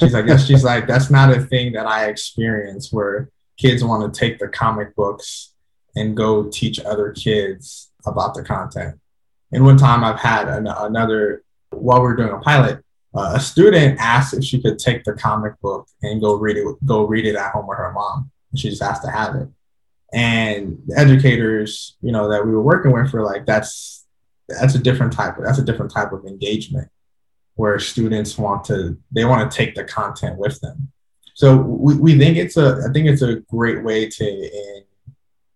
She's 0.01 0.13
like 0.13 0.27
that's 0.27 0.45
she's 0.45 0.65
like 0.65 0.87
that's 0.87 1.11
not 1.11 1.37
a 1.37 1.41
thing 1.41 1.73
that 1.73 1.87
i 1.87 2.07
experience 2.07 2.93
where 2.93 3.31
kids 3.57 3.85
want 3.85 4.13
to 4.13 4.19
take 4.19 4.39
the 4.39 4.49
comic 4.49 4.95
books 4.97 5.55
and 5.95 6.17
go 6.17 6.49
teach 6.49 6.81
other 6.81 7.13
kids 7.13 7.91
about 8.07 8.35
the 8.35 8.43
content. 8.43 8.99
And 9.53 9.65
one 9.65 9.77
time 9.77 10.05
i've 10.05 10.21
had 10.21 10.49
an, 10.49 10.67
another 10.67 11.43
while 11.71 12.01
we 12.01 12.09
are 12.09 12.17
doing 12.17 12.33
a 12.33 12.39
pilot 12.39 12.83
uh, 13.15 13.33
a 13.35 13.41
student 13.41 13.99
asked 13.99 14.35
if 14.35 14.45
she 14.45 14.61
could 14.61 14.79
take 14.79 15.05
the 15.05 15.15
comic 15.15 15.59
book 15.61 15.89
and 16.03 16.21
go 16.21 16.35
read 16.35 16.57
it 16.57 16.65
go 16.85 17.05
read 17.05 17.27
it 17.27 17.37
at 17.37 17.53
home 17.53 17.67
with 17.67 17.79
her 17.79 17.93
mom. 17.93 18.31
She 18.55 18.71
just 18.71 18.83
has 18.83 19.01
to 19.01 19.11
have 19.11 19.35
it. 19.37 19.49
And 20.13 20.79
the 20.87 20.99
educators 20.99 21.97
you 22.01 22.13
know 22.13 22.31
that 22.31 22.45
we 22.45 22.53
were 22.53 22.63
working 22.63 22.93
with 22.93 23.13
were 23.13 23.25
like 23.25 23.47
that's 23.47 24.07
that's 24.49 24.75
a 24.75 24.79
different 24.79 25.13
type 25.13 25.39
of 25.39 25.45
that's 25.45 25.59
a 25.59 25.65
different 25.65 25.93
type 25.93 26.13
of 26.13 26.25
engagement 26.25 26.89
where 27.55 27.79
students 27.79 28.39
want 28.39 28.65
to 28.65 28.99
they 29.11 29.25
want 29.25 29.51
to 29.51 29.57
take 29.57 29.75
the 29.75 29.85
content 29.85 30.39
with 30.39 30.61
them. 30.61 30.93
So 31.35 31.57
we, 31.57 31.97
we 31.97 32.19
think 32.19 32.37
it's 32.37 32.57
a 32.57 32.83
i 32.89 32.93
think 32.93 33.07
it's 33.07 33.23
a 33.23 33.37
great 33.51 33.83
way 33.85 34.09
to 34.09 34.25
in, 34.25 34.85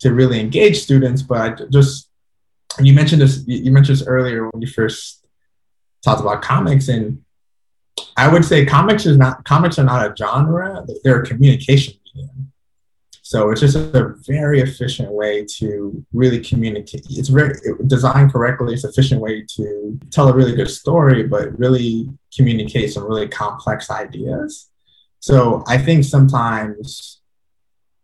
to 0.01 0.13
really 0.13 0.41
engage 0.41 0.83
students 0.83 1.23
but 1.23 1.71
just 1.71 2.11
you 2.81 2.93
mentioned 2.93 3.23
this 3.23 3.45
you 3.47 3.71
mentioned 3.71 3.99
this 3.99 4.07
earlier 4.07 4.49
when 4.49 4.61
you 4.63 4.69
first 4.69 5.25
talked 6.03 6.21
about 6.21 6.43
comics 6.43 6.89
and 6.89 7.23
I 8.17 8.29
would 8.29 8.45
say 8.45 8.65
comics 8.67 9.07
is 9.07 9.17
not 9.17 9.45
comics 9.45 9.79
are 9.79 9.85
not 9.85 10.07
a 10.07 10.15
genre; 10.17 10.85
they're 11.03 11.23
a 11.23 11.27
communication 11.27 11.95
medium. 12.15 12.53
So 13.23 13.51
it's 13.51 13.61
just 13.63 13.77
a 13.77 14.15
very 14.27 14.61
efficient 14.61 15.11
way 15.11 15.47
to 15.59 16.05
really 16.13 16.41
communicate. 16.41 17.07
It's 17.09 17.29
very 17.29 17.55
designed 17.87 18.33
correctly. 18.33 18.75
It's 18.75 18.85
efficient 18.85 19.23
way 19.23 19.47
to 19.57 19.99
tell 20.11 20.29
a 20.29 20.35
really 20.35 20.55
good 20.55 20.71
story, 20.71 21.23
but 21.23 21.59
really 21.59 22.11
communicate 22.37 22.93
some 22.93 23.05
really 23.05 23.29
complex 23.29 23.91
ideas. 23.91 24.69
So 25.21 25.65
I 25.67 25.79
think 25.79 26.05
sometimes, 26.05 27.23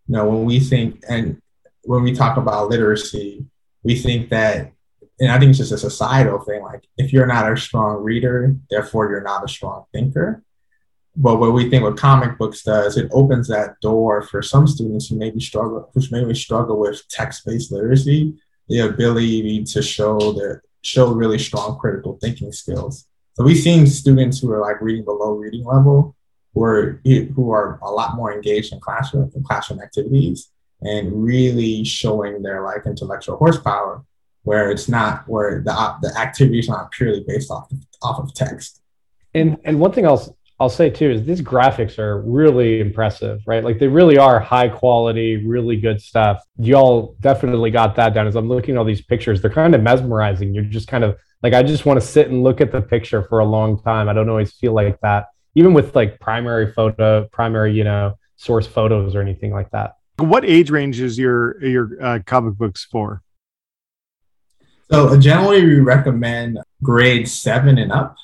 you 0.07 0.15
know, 0.15 0.27
when 0.29 0.45
we 0.45 0.61
think 0.61 1.03
and 1.09 1.43
when 1.83 2.03
we 2.03 2.15
talk 2.15 2.39
about 2.39 2.71
literacy, 2.71 3.45
we 3.83 3.97
think 3.97 4.31
that 4.31 4.73
and 5.21 5.31
I 5.31 5.39
think 5.39 5.51
it's 5.51 5.59
just 5.59 5.73
a 5.73 5.79
societal 5.79 6.41
thing. 6.41 6.63
Like, 6.63 6.85
if 6.97 7.13
you're 7.13 7.27
not 7.27 7.51
a 7.51 7.57
strong 7.57 8.03
reader, 8.03 8.55
therefore 8.71 9.11
you're 9.11 9.23
not 9.23 9.45
a 9.45 9.49
strong 9.49 9.85
thinker. 9.93 10.43
But 11.17 11.41
what 11.41 11.53
we 11.53 11.69
think 11.69 11.83
what 11.83 11.97
comic 11.97 12.39
books 12.39 12.63
does, 12.63 12.97
it 12.97 13.09
opens 13.11 13.49
that 13.49 13.81
door 13.81 14.23
for 14.23 14.41
some 14.41 14.69
students 14.69 15.09
who 15.09 15.17
maybe 15.17 15.41
struggle, 15.41 15.91
who 15.93 16.01
maybe 16.13 16.35
struggle 16.35 16.79
with 16.79 17.07
text-based 17.09 17.73
literacy, 17.73 18.35
the 18.69 18.81
ability 18.81 19.65
to 19.65 19.83
show 19.83 20.33
their 20.33 20.63
show 20.83 21.13
really 21.13 21.39
strong 21.39 21.77
critical 21.79 22.19
thinking 22.21 22.53
skills. 22.53 23.09
So 23.35 23.43
we've 23.43 23.59
seen 23.59 23.87
students 23.87 24.39
who 24.39 24.53
are 24.53 24.61
like 24.61 24.81
reading 24.81 25.05
below 25.05 25.33
reading 25.33 25.65
level, 25.65 26.15
who 26.55 26.63
are 26.63 27.01
who 27.05 27.51
are 27.51 27.81
a 27.83 27.91
lot 27.91 28.15
more 28.15 28.33
engaged 28.33 28.73
in 28.73 28.79
classroom 28.79 29.31
in 29.35 29.43
classroom 29.43 29.81
activities 29.81 30.51
and 30.83 31.25
really 31.25 31.83
showing 31.83 32.43
their 32.43 32.63
like 32.63 32.87
intellectual 32.87 33.37
horsepower 33.37 34.05
where 34.49 34.71
it's 34.71 34.89
not 34.89 35.29
where 35.29 35.61
the 35.63 35.75
the 36.01 36.19
activity 36.19 36.59
is 36.59 36.71
not 36.71 36.91
purely 36.91 37.23
based 37.29 37.51
off 37.51 37.71
of, 37.71 37.79
off 38.03 38.19
of 38.19 38.33
text. 38.33 38.81
And 39.35 39.59
and 39.65 39.79
one 39.79 39.93
thing 39.93 40.07
I'll 40.07 40.35
I'll 40.59 40.71
say 40.71 40.89
too 40.89 41.11
is 41.11 41.27
these 41.27 41.43
graphics 41.43 41.99
are 41.99 42.23
really 42.23 42.81
impressive, 42.81 43.43
right? 43.47 43.63
Like 43.63 43.79
they 43.79 43.89
really 43.89 44.17
are 44.17 44.41
high 44.41 44.69
quality, 44.69 45.47
really 45.47 45.77
good 45.77 46.01
stuff. 46.01 46.43
Y'all 46.57 47.15
definitely 47.21 47.71
got 47.71 47.95
that 47.97 48.15
down. 48.15 48.27
As 48.27 48.37
I'm 48.37 48.49
looking 48.49 48.75
at 48.75 48.79
all 48.79 48.87
these 48.87 49.03
pictures, 49.03 49.43
they're 49.43 49.51
kind 49.51 49.75
of 49.75 49.83
mesmerizing. 49.83 50.55
You're 50.55 50.65
just 50.65 50.89
kind 50.89 51.05
of 51.05 51.19
like 51.43 51.53
I 51.53 51.63
just 51.63 51.85
want 51.85 52.01
to 52.01 52.07
sit 52.07 52.31
and 52.31 52.43
look 52.43 52.63
at 52.63 52.73
the 52.73 52.81
picture 52.81 53.23
for 53.25 53.41
a 53.41 53.45
long 53.45 53.79
time. 53.83 54.09
I 54.09 54.15
don't 54.15 54.31
always 54.31 54.53
feel 54.53 54.73
like 54.73 54.99
that. 55.03 55.27
Even 55.57 55.75
with 55.75 55.95
like 55.95 56.19
primary 56.21 56.73
photo, 56.73 57.29
primary, 57.31 57.75
you 57.75 57.85
know, 57.85 58.17
source 58.37 58.67
photos 58.67 59.15
or 59.15 59.21
anything 59.21 59.53
like 59.53 59.71
that. 59.73 59.97
What 60.17 60.47
age 60.47 60.71
range 60.71 61.01
is 61.01 61.19
your 61.19 61.63
your 61.63 61.91
uh, 62.03 62.19
comic 62.25 62.55
books 62.55 62.87
for? 62.91 63.23
So 64.91 65.09
uh, 65.09 65.17
generally, 65.19 65.65
we 65.65 65.81
recommend 65.81 66.59
grade 66.83 67.29
seven 67.29 67.79
and 67.79 67.93
up. 67.93 68.17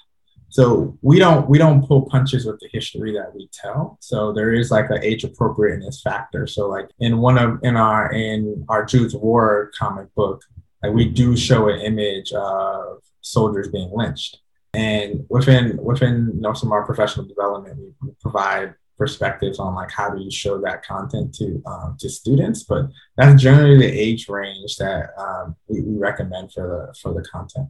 So 0.49 0.97
we 1.03 1.19
don't 1.19 1.49
we 1.49 1.59
don't 1.59 1.87
pull 1.87 2.03
punches 2.03 2.47
with 2.47 2.61
the 2.61 2.69
history 2.73 3.13
that 3.15 3.35
we 3.35 3.49
tell. 3.53 3.99
So 4.01 4.33
there 4.33 4.53
is 4.53 4.71
like 4.71 4.89
an 4.89 5.03
age 5.03 5.25
appropriateness 5.25 6.01
factor. 6.01 6.47
So 6.47 6.69
like 6.69 6.89
in 7.01 7.19
one 7.19 7.39
of 7.39 7.59
in 7.65 7.77
our 7.77 8.13
in 8.13 8.65
our 8.69 8.85
Jude's 8.85 9.17
War 9.17 9.73
comic 9.77 10.15
book, 10.15 10.43
like 10.83 10.93
we 10.93 11.09
do 11.09 11.37
show 11.37 11.69
an 11.69 11.81
image 11.81 12.33
of 12.33 13.03
soldiers 13.21 13.69
being 13.69 13.91
lynched. 13.93 14.39
And 14.75 15.27
within 15.29 15.77
within 15.83 16.31
you 16.35 16.41
know 16.41 16.53
some 16.53 16.69
of 16.69 16.73
our 16.73 16.87
professional 16.87 17.27
development, 17.27 17.79
we 18.01 18.13
provide 18.21 18.75
perspectives 18.97 19.59
on 19.59 19.75
like 19.75 19.91
how 19.91 20.11
do 20.11 20.23
you 20.23 20.31
show 20.31 20.61
that 20.61 20.85
content 20.85 21.35
to 21.35 21.63
um, 21.67 21.97
to 21.99 22.09
students 22.09 22.63
but 22.63 22.87
that's 23.17 23.43
generally 23.43 23.77
the 23.77 23.87
age 23.87 24.29
range 24.29 24.77
that 24.77 25.11
um, 25.19 25.57
we, 25.69 25.81
we, 25.81 25.97
recommend 25.97 26.53
for 26.53 26.67
the 26.69 26.99
for 27.01 27.13
the 27.13 27.27
content. 27.29 27.69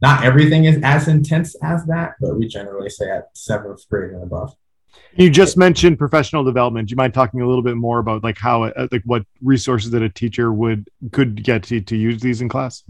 Not 0.00 0.24
everything 0.24 0.64
is 0.64 0.78
as 0.82 1.08
intense 1.08 1.56
as 1.62 1.84
that 1.86 2.14
but 2.20 2.36
we 2.36 2.46
generally 2.46 2.90
say 2.90 3.10
at 3.10 3.36
seventh 3.36 3.88
grade 3.88 4.12
and 4.12 4.22
above. 4.22 4.54
You 5.14 5.28
just 5.30 5.56
mentioned 5.56 5.98
professional 5.98 6.44
development. 6.44 6.88
Do 6.88 6.92
you 6.92 6.96
mind 6.96 7.14
talking 7.14 7.40
a 7.40 7.46
little 7.46 7.62
bit 7.62 7.76
more 7.76 7.98
about 7.98 8.22
like 8.22 8.38
how 8.38 8.64
uh, 8.64 8.88
like 8.92 9.02
what 9.04 9.24
resources 9.42 9.90
that 9.90 10.02
a 10.02 10.08
teacher 10.08 10.52
would 10.52 10.88
could 11.12 11.42
get 11.42 11.64
to, 11.64 11.80
to 11.80 11.96
use 11.96 12.20
these 12.20 12.40
in 12.40 12.48
class 12.48 12.84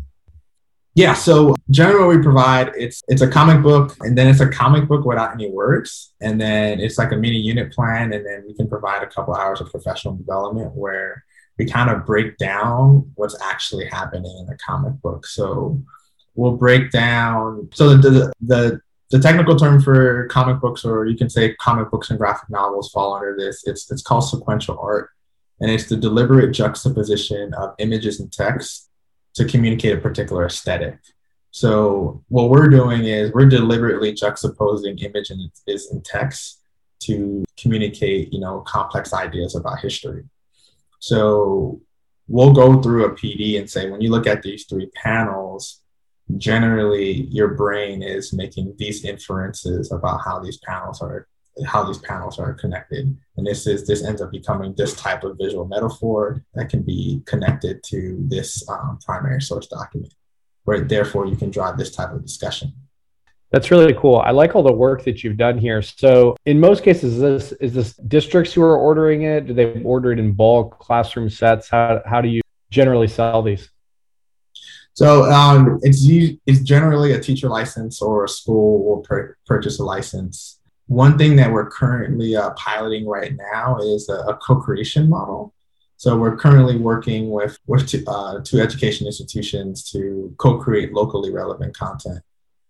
yeah, 0.99 1.15
so 1.15 1.55
generally 1.71 2.01
what 2.01 2.17
we 2.17 2.23
provide 2.23 2.73
it's 2.77 3.05
it's 3.07 3.23
a 3.23 3.31
comic 3.31 3.63
book 3.63 3.97
and 4.01 4.19
then 4.19 4.27
it's 4.27 4.41
a 4.41 4.49
comic 4.49 4.89
book 4.89 5.05
without 5.05 5.33
any 5.33 5.49
words 5.49 6.13
and 6.21 6.41
then 6.41 6.81
it's 6.81 6.99
like 6.99 7.13
a 7.13 7.17
mini 7.17 7.37
unit 7.37 7.73
plan 7.73 8.13
and 8.13 8.27
then 8.27 8.43
we 8.49 8.53
can 8.53 8.69
provide 8.69 9.05
a 9.05 9.07
couple 9.07 9.33
hours 9.33 9.61
of 9.61 9.71
professional 9.71 10.17
development 10.17 10.75
where 10.75 11.25
we 11.57 11.67
kind 11.67 11.89
of 11.89 12.05
break 12.05 12.37
down 12.39 13.13
what's 13.15 13.41
actually 13.41 13.87
happening 13.87 14.37
in 14.41 14.47
the 14.47 14.57
comic 14.57 14.93
book. 15.01 15.25
So 15.25 15.81
we'll 16.35 16.57
break 16.57 16.91
down 16.91 17.69
so 17.73 17.91
the 17.91 18.11
the, 18.11 18.33
the 18.41 18.81
the 19.11 19.21
technical 19.21 19.55
term 19.55 19.81
for 19.81 20.27
comic 20.27 20.61
books, 20.61 20.85
or 20.85 21.07
you 21.07 21.17
can 21.17 21.31
say 21.31 21.55
comic 21.55 21.93
books 21.93 22.11
and 22.11 22.19
graphic 22.19 22.51
novels, 22.51 22.91
fall 22.91 23.15
under 23.15 23.37
this. 23.39 23.63
It's 23.67 23.89
it's 23.93 24.03
called 24.03 24.25
sequential 24.25 24.77
art, 24.81 25.11
and 25.61 25.71
it's 25.71 25.89
the 25.89 25.97
deliberate 25.97 26.51
juxtaposition 26.51 27.55
of 27.55 27.77
images 27.79 28.19
and 28.19 28.33
text 28.33 28.88
to 29.35 29.45
communicate 29.45 29.97
a 29.97 30.01
particular 30.01 30.47
aesthetic. 30.47 30.99
So 31.51 32.23
what 32.29 32.51
we're 32.51 32.69
doing 32.69 33.05
is 33.05 33.33
we're 33.33 33.47
deliberately 33.47 34.13
juxtaposing 34.13 35.03
image 35.03 35.31
and 35.31 35.51
is 35.67 35.91
in 35.91 36.03
text 36.03 36.63
to 37.01 37.45
communicate, 37.57 38.33
you 38.33 38.41
know, 38.41 38.61
complex 38.61 39.13
ideas 39.13 39.55
about 39.55 39.81
history. 39.81 40.25
So 40.99 41.81
we'll 42.27 42.53
go 42.53 42.83
through 42.83 43.07
a 43.07 43.13
PD 43.13 43.59
and 43.59 43.71
say, 43.71 43.91
when 43.91 44.01
you 44.01 44.11
look 44.11 44.27
at 44.27 44.43
these 44.43 44.65
three 44.67 44.91
panels, 44.95 45.81
generally 46.37 47.23
your 47.31 47.55
brain 47.55 48.03
is 48.03 48.33
making 48.33 48.75
these 48.77 49.05
inferences 49.05 49.91
about 49.93 50.21
how 50.25 50.39
these 50.39 50.59
panels 50.59 51.01
are 51.01 51.27
how 51.67 51.85
these 51.85 51.99
panels 51.99 52.39
are 52.39 52.55
connected. 52.55 53.17
And 53.37 53.47
this 53.47 53.67
is 53.67 53.87
this 53.87 54.05
ends 54.05 54.21
up 54.21 54.31
becoming 54.31 54.75
this 54.77 54.95
type 54.95 55.25
of 55.25 55.37
visual 55.39 55.67
metaphor 55.67 56.45
that 56.55 56.69
can 56.69 56.83
be 56.83 57.23
connected 57.27 57.83
to 57.85 58.17
this 58.29 58.69
um, 58.69 58.99
primary 59.05 59.41
source 59.41 59.67
document, 59.67 60.15
where 60.65 60.81
therefore 60.81 61.27
you 61.27 61.37
can 61.37 61.51
drive 61.51 61.77
this 61.77 61.95
type 61.95 62.13
of 62.13 62.23
discussion. 62.23 62.73
That's 63.51 63.71
really 63.71 63.95
cool. 63.95 64.17
I 64.17 64.33
like 64.33 64.55
all 64.55 64.63
the 64.63 64.73
work 64.73 65.05
that 65.05 65.25
you've 65.25 65.39
done 65.39 65.57
here. 65.57 65.81
So, 65.81 66.37
in 66.45 66.61
most 66.61 66.83
cases, 66.83 67.15
is 67.15 67.21
this 67.21 67.53
is 67.53 67.73
this 67.73 67.95
districts 67.95 68.53
who 68.53 68.63
are 68.63 68.77
ordering 68.77 69.23
it? 69.23 69.47
Do 69.47 69.55
they 69.55 69.83
order 69.83 70.13
it 70.13 70.19
in 70.19 70.33
bulk, 70.33 70.79
classroom 70.79 71.31
sets? 71.31 71.69
How 71.69 72.03
how 72.05 72.21
do 72.21 72.29
you 72.29 72.43
generally 72.71 73.09
sell 73.09 73.43
these? 73.43 73.71
So 74.99 75.31
um, 75.31 75.79
it's 75.83 76.05
it's 76.45 76.61
generally 76.61 77.13
a 77.13 77.21
teacher 77.21 77.49
license 77.49 78.03
or 78.03 78.25
a 78.25 78.29
school 78.29 78.85
will 78.85 79.07
purchase 79.47 79.79
a 79.79 79.85
license 79.85 80.58
one 80.89 81.19
thing 81.19 81.37
that 81.37 81.53
we're 81.53 81.69
currently 81.69 82.35
uh, 82.35 82.51
piloting 82.51 83.07
right 83.07 83.37
now 83.37 83.79
is 83.79 84.09
a, 84.09 84.15
a, 84.15 84.37
co-creation 84.37 85.09
model. 85.09 85.55
So 85.99 86.17
we're 86.17 86.37
currently 86.37 86.77
working 86.77 87.31
with 87.31 87.59
with 87.67 87.87
two, 87.87 88.05
uh, 88.07 88.41
two 88.43 88.61
education 88.61 89.07
institutions 89.07 89.89
to 89.91 90.35
co-create 90.39 90.93
locally 90.93 91.31
relevant 91.31 91.77
content. 91.77 92.21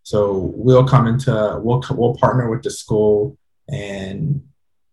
So 0.02 0.52
we'll 0.56 0.86
come 0.86 1.06
into 1.06 1.60
we'll 1.62 1.82
we'll 1.90 2.16
partner 2.16 2.50
with 2.50 2.62
the 2.62 2.70
school 2.70 3.38
and 3.68 4.42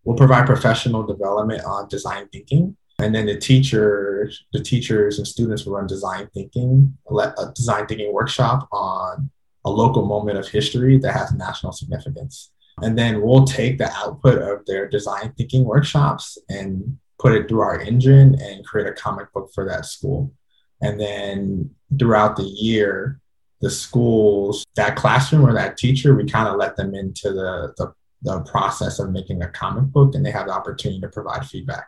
we'll 0.04 0.18
provide 0.18 0.46
professional 0.46 1.04
development 1.04 1.64
on 1.64 1.88
design 1.88 2.28
thinking, 2.32 2.78
and 3.00 3.16
then 3.16 3.26
the 3.26 3.38
teachers 3.38 4.46
the 4.54 4.62
teachers 4.62 5.18
and 5.18 5.28
students 5.28 5.66
will 5.66 5.74
run 5.74 5.88
design 5.88 6.30
thinking 6.34 6.96
a 7.10 7.52
design 7.56 7.88
thinking 7.88 8.14
workshop 8.14 8.68
on 8.72 9.32
a 9.64 9.70
local 9.70 10.06
moment 10.06 10.38
of 10.38 10.48
history 10.48 11.00
that 11.00 11.14
has 11.14 11.32
national 11.32 11.72
significance. 11.72 12.52
And 12.82 12.98
then 12.98 13.22
we'll 13.22 13.46
take 13.46 13.78
the 13.78 13.92
output 13.94 14.42
of 14.42 14.66
their 14.66 14.88
design 14.88 15.34
thinking 15.38 15.64
workshops 15.64 16.38
and 16.50 16.98
put 17.20 17.34
it 17.34 17.48
through 17.48 17.62
our 17.62 17.80
engine 17.80 18.36
and 18.42 18.66
create 18.66 18.88
a 18.88 18.94
comic 18.94 19.32
book 19.34 19.50
for 19.54 19.66
that 19.66 19.86
school. 19.86 20.34
And 20.82 21.00
then 21.00 21.72
throughout 21.98 22.36
the 22.36 22.44
year, 22.44 23.22
the 23.62 23.70
schools, 23.70 24.66
that 24.76 24.98
classroom 24.98 25.46
or 25.46 25.54
that 25.54 25.78
teacher, 25.78 26.14
we 26.14 26.26
kind 26.26 26.50
of 26.50 26.58
let 26.58 26.76
them 26.76 26.94
into 26.94 27.32
the, 27.32 27.74
the, 27.78 27.94
the 28.24 28.42
process 28.42 29.00
of 29.00 29.12
making 29.12 29.42
a 29.42 29.50
comic 29.50 29.86
book 29.86 30.14
and 30.14 30.26
they 30.26 30.32
have 30.32 30.48
the 30.48 30.54
opportunity 30.54 31.00
to 31.00 31.08
provide 31.08 31.46
feedback. 31.46 31.88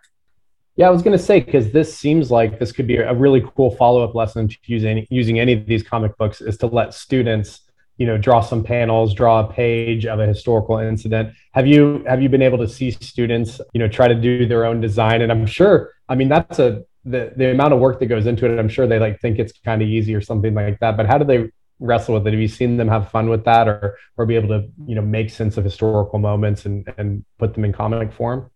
Yeah, 0.78 0.88
I 0.88 0.92
was 0.92 1.02
going 1.02 1.18
to 1.18 1.24
say 1.24 1.40
because 1.40 1.72
this 1.72 1.98
seems 1.98 2.30
like 2.30 2.60
this 2.60 2.72
could 2.72 2.86
be 2.86 2.98
a 2.98 3.14
really 3.14 3.44
cool 3.56 3.72
follow-up 3.72 4.14
lesson 4.14 4.48
to 4.48 4.58
using 4.66 5.08
using 5.10 5.40
any 5.40 5.54
of 5.54 5.66
these 5.66 5.82
comic 5.82 6.16
books 6.18 6.40
is 6.40 6.56
to 6.60 6.68
let 6.68 6.94
students 6.94 7.62
you 7.98 8.06
know 8.06 8.18
draw 8.18 8.42
some 8.42 8.64
panels 8.64 9.14
draw 9.14 9.40
a 9.42 9.52
page 9.52 10.06
of 10.06 10.20
a 10.20 10.26
historical 10.26 10.78
incident. 10.78 11.34
Have 11.54 11.68
you 11.68 12.04
have 12.08 12.22
you 12.22 12.30
been 12.30 12.42
able 12.42 12.60
to 12.60 12.68
see 12.68 12.92
students 12.92 13.60
you 13.74 13.80
know 13.80 13.88
try 13.88 14.08
to 14.08 14.16
do 14.16 14.46
their 14.46 14.66
own 14.66 14.82
design? 14.82 15.22
And 15.22 15.32
i'm 15.32 15.46
sure 15.46 15.92
i 16.10 16.16
mean 16.16 16.30
that's 16.30 16.60
a 16.60 16.84
the, 17.06 17.32
the 17.38 17.52
amount 17.52 17.74
of 17.74 17.80
work 17.80 18.00
that 18.00 18.08
goes 18.08 18.26
into 18.26 18.46
it 18.46 18.60
i'm 18.60 18.68
sure 18.68 18.86
they 18.86 19.00
like 19.00 19.20
think 19.22 19.40
it's 19.40 19.54
kind 19.64 19.82
of 19.82 19.88
easy 19.88 20.14
or 20.14 20.20
something 20.20 20.54
like 20.54 20.78
that 20.80 20.98
but 20.98 21.06
how 21.06 21.18
do 21.18 21.24
they 21.24 21.50
wrestle 21.80 22.16
with 22.16 22.28
it? 22.28 22.32
Have 22.32 22.42
you 22.42 22.48
seen 22.48 22.78
them 22.78 22.88
have 22.88 23.12
fun 23.12 23.30
with 23.30 23.46
that 23.46 23.68
or 23.68 23.98
or 24.18 24.26
be 24.26 24.36
able 24.36 24.50
to 24.50 24.68
you 24.86 24.96
know 24.96 25.02
make 25.02 25.30
sense 25.30 25.58
of 25.58 25.64
historical 25.64 26.20
moments 26.20 26.66
and 26.66 26.92
and 26.98 27.24
put 27.38 27.54
them 27.54 27.66
in 27.66 27.74
comic 27.74 28.12
form? 28.12 28.50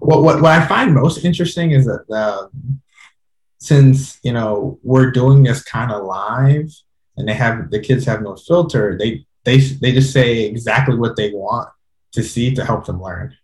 Well 0.00 0.22
what, 0.22 0.40
what 0.40 0.52
i 0.52 0.66
find 0.66 0.94
most 0.94 1.24
interesting 1.24 1.72
is 1.72 1.86
that 1.86 2.04
the, 2.08 2.50
since 3.58 4.18
you 4.22 4.32
know 4.32 4.78
we're 4.82 5.10
doing 5.10 5.42
this 5.42 5.62
kind 5.62 5.90
of 5.90 6.04
live 6.04 6.70
and 7.16 7.28
they 7.28 7.34
have 7.34 7.70
the 7.70 7.80
kids 7.80 8.04
have 8.04 8.22
no 8.22 8.36
filter 8.36 8.96
they 8.98 9.24
they 9.44 9.58
they 9.58 9.92
just 9.92 10.12
say 10.12 10.44
exactly 10.44 10.96
what 10.96 11.16
they 11.16 11.30
want 11.30 11.68
to 12.12 12.22
see 12.22 12.54
to 12.54 12.64
help 12.64 12.86
them 12.86 13.02
learn. 13.02 13.36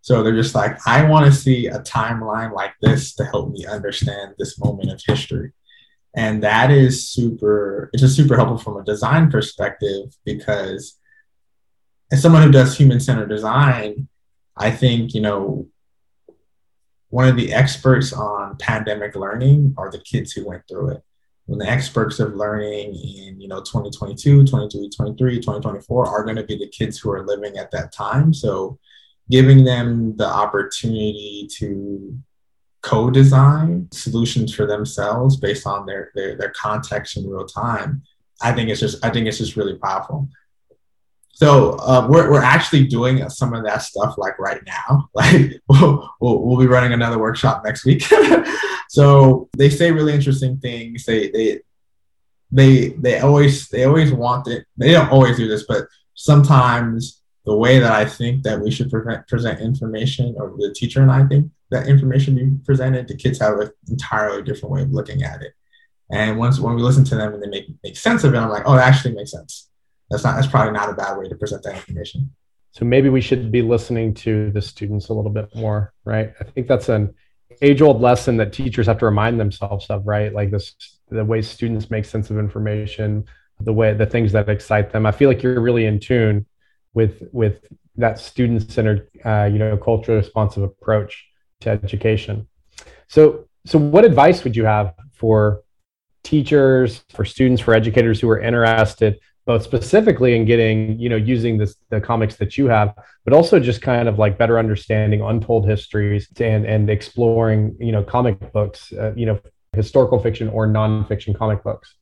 So 0.00 0.22
they're 0.22 0.34
just 0.34 0.54
like 0.54 0.78
i 0.86 1.02
want 1.02 1.26
to 1.26 1.32
see 1.32 1.66
a 1.66 1.80
timeline 1.80 2.52
like 2.52 2.74
this 2.80 3.14
to 3.14 3.24
help 3.24 3.50
me 3.50 3.66
understand 3.66 4.34
this 4.38 4.58
moment 4.58 4.92
of 4.92 5.00
history. 5.06 5.52
And 6.14 6.42
that 6.42 6.70
is 6.70 7.08
super 7.08 7.90
it's 7.92 8.02
just 8.02 8.16
super 8.16 8.36
helpful 8.36 8.58
from 8.58 8.80
a 8.80 8.84
design 8.84 9.30
perspective 9.30 10.16
because 10.24 10.98
as 12.12 12.22
someone 12.22 12.42
who 12.42 12.50
does 12.50 12.76
human 12.76 13.00
centered 13.00 13.28
design 13.28 14.08
i 14.56 14.70
think 14.70 15.12
you 15.12 15.20
know 15.20 15.66
one 17.08 17.28
of 17.28 17.36
the 17.36 17.52
experts 17.52 18.12
on 18.12 18.56
pandemic 18.58 19.16
learning 19.16 19.74
are 19.76 19.90
the 19.90 19.98
kids 19.98 20.32
who 20.32 20.46
went 20.46 20.62
through 20.68 20.90
it 20.90 21.02
when 21.46 21.58
the 21.58 21.68
experts 21.68 22.20
of 22.20 22.34
learning 22.34 22.94
in 22.94 23.40
you 23.40 23.48
know 23.48 23.60
2022 23.60 24.44
22 24.44 24.90
23 24.90 25.36
2024 25.36 26.06
are 26.06 26.24
going 26.24 26.36
to 26.36 26.44
be 26.44 26.58
the 26.58 26.68
kids 26.68 26.98
who 26.98 27.10
are 27.10 27.26
living 27.26 27.56
at 27.56 27.70
that 27.70 27.92
time. 27.92 28.34
So 28.34 28.78
giving 29.30 29.64
them 29.64 30.16
the 30.16 30.26
opportunity 30.26 31.48
to 31.58 32.18
co-design 32.82 33.88
solutions 33.90 34.54
for 34.54 34.64
themselves 34.64 35.36
based 35.36 35.66
on 35.66 35.86
their 35.86 36.12
their, 36.14 36.36
their 36.36 36.50
context 36.50 37.16
in 37.16 37.28
real 37.28 37.44
time 37.44 38.00
i 38.42 38.52
think 38.52 38.70
it's 38.70 38.78
just 38.78 39.04
i 39.04 39.10
think 39.10 39.26
it's 39.26 39.38
just 39.38 39.56
really 39.56 39.76
powerful 39.76 40.28
so 41.36 41.72
uh, 41.80 42.06
we're, 42.08 42.30
we're 42.30 42.42
actually 42.42 42.86
doing 42.86 43.28
some 43.28 43.52
of 43.52 43.62
that 43.64 43.82
stuff 43.82 44.16
like 44.16 44.38
right 44.38 44.62
now. 44.64 45.10
Like 45.14 45.60
we'll, 45.68 46.10
we'll, 46.18 46.42
we'll 46.42 46.58
be 46.58 46.66
running 46.66 46.94
another 46.94 47.18
workshop 47.18 47.62
next 47.64 47.84
week. 47.84 48.04
So 48.88 49.48
they 49.58 49.68
say 49.68 49.90
really 49.90 50.14
interesting 50.14 50.58
things. 50.58 51.04
They 51.04 51.28
they 51.30 51.60
they 52.52 52.88
they 52.90 53.18
always 53.18 53.68
they 53.68 53.82
always 53.84 54.12
want 54.12 54.46
it. 54.46 54.64
They 54.76 54.92
don't 54.92 55.10
always 55.10 55.36
do 55.36 55.48
this 55.48 55.66
but 55.66 55.88
sometimes 56.14 57.22
the 57.44 57.54
way 57.54 57.78
that 57.78 57.92
i 57.92 58.04
think 58.04 58.42
that 58.42 58.60
we 58.60 58.70
should 58.70 58.90
present, 58.90 59.26
present 59.28 59.60
information 59.60 60.34
or 60.38 60.54
the 60.58 60.74
teacher 60.74 61.00
and 61.02 61.12
i 61.12 61.24
think 61.26 61.50
that 61.70 61.88
information 61.88 62.34
be 62.34 62.50
presented 62.64 63.06
the 63.06 63.16
kids 63.16 63.38
have 63.38 63.58
an 63.60 63.70
entirely 63.88 64.42
different 64.42 64.72
way 64.72 64.82
of 64.82 64.92
looking 64.92 65.22
at 65.22 65.42
it. 65.42 65.52
And 66.10 66.38
once 66.38 66.60
when 66.60 66.76
we 66.76 66.82
listen 66.82 67.04
to 67.04 67.16
them 67.16 67.34
and 67.34 67.42
they 67.42 67.48
make 67.48 67.66
make 67.82 67.96
sense 67.96 68.24
of 68.24 68.34
it 68.34 68.38
i'm 68.38 68.50
like 68.50 68.64
oh 68.66 68.76
it 68.76 68.80
actually 68.80 69.14
makes 69.14 69.32
sense 69.32 69.65
that's 70.10 70.24
not 70.24 70.36
that's 70.36 70.46
probably 70.46 70.72
not 70.72 70.88
a 70.88 70.94
bad 70.94 71.16
way 71.18 71.28
to 71.28 71.34
present 71.34 71.62
that 71.64 71.76
information 71.76 72.30
So 72.72 72.84
maybe 72.84 73.08
we 73.08 73.20
should 73.20 73.50
be 73.50 73.62
listening 73.62 74.14
to 74.14 74.50
the 74.52 74.62
students 74.62 75.08
a 75.08 75.14
little 75.14 75.30
bit 75.30 75.54
more, 75.54 75.92
right? 76.04 76.32
I 76.40 76.44
think 76.44 76.68
that's 76.68 76.88
an 76.88 77.14
age 77.62 77.80
old 77.80 78.00
lesson 78.00 78.36
that 78.36 78.52
teachers 78.52 78.86
have 78.86 78.98
to 78.98 79.06
remind 79.06 79.40
themselves 79.40 79.86
of, 79.88 80.06
right? 80.06 80.32
Like 80.32 80.50
this, 80.50 80.74
the 81.08 81.24
way 81.24 81.40
students 81.42 81.90
make 81.90 82.04
sense 82.04 82.30
of 82.30 82.38
information, 82.38 83.24
the 83.60 83.72
way 83.72 83.94
the 83.94 84.06
things 84.06 84.32
that 84.32 84.48
excite 84.48 84.92
them. 84.92 85.06
I 85.06 85.12
feel 85.12 85.28
like 85.28 85.42
you're 85.42 85.60
really 85.60 85.86
in 85.86 85.98
tune 86.00 86.46
with 86.92 87.22
with 87.32 87.64
that 87.96 88.18
student 88.18 88.70
centered, 88.70 89.08
uh, 89.24 89.48
you 89.50 89.58
know, 89.58 89.76
culturally 89.76 90.20
responsive 90.20 90.62
approach 90.62 91.26
to 91.60 91.70
education. 91.70 92.46
So, 93.08 93.48
so 93.64 93.78
what 93.78 94.04
advice 94.04 94.44
would 94.44 94.54
you 94.54 94.66
have 94.66 94.92
for 95.14 95.62
teachers, 96.22 97.04
for 97.10 97.24
students, 97.24 97.62
for 97.62 97.72
educators 97.72 98.20
who 98.20 98.28
are 98.28 98.40
interested 98.40 99.18
both 99.46 99.62
specifically 99.62 100.34
in 100.36 100.44
getting 100.44 100.98
you 100.98 101.08
know 101.08 101.16
using 101.16 101.56
this 101.56 101.76
the 101.90 102.00
comics 102.00 102.36
that 102.36 102.58
you 102.58 102.66
have 102.66 102.92
but 103.24 103.32
also 103.32 103.58
just 103.58 103.80
kind 103.80 104.08
of 104.08 104.18
like 104.18 104.36
better 104.36 104.58
understanding 104.58 105.22
untold 105.22 105.66
histories 105.66 106.28
and 106.38 106.66
and 106.66 106.90
exploring 106.90 107.74
you 107.78 107.92
know 107.92 108.02
comic 108.02 108.52
books 108.52 108.92
uh, 108.92 109.12
you 109.16 109.24
know 109.24 109.38
historical 109.72 110.18
fiction 110.18 110.48
or 110.48 110.66
nonfiction 110.66 111.36
comic 111.36 111.62
books. 111.62 111.94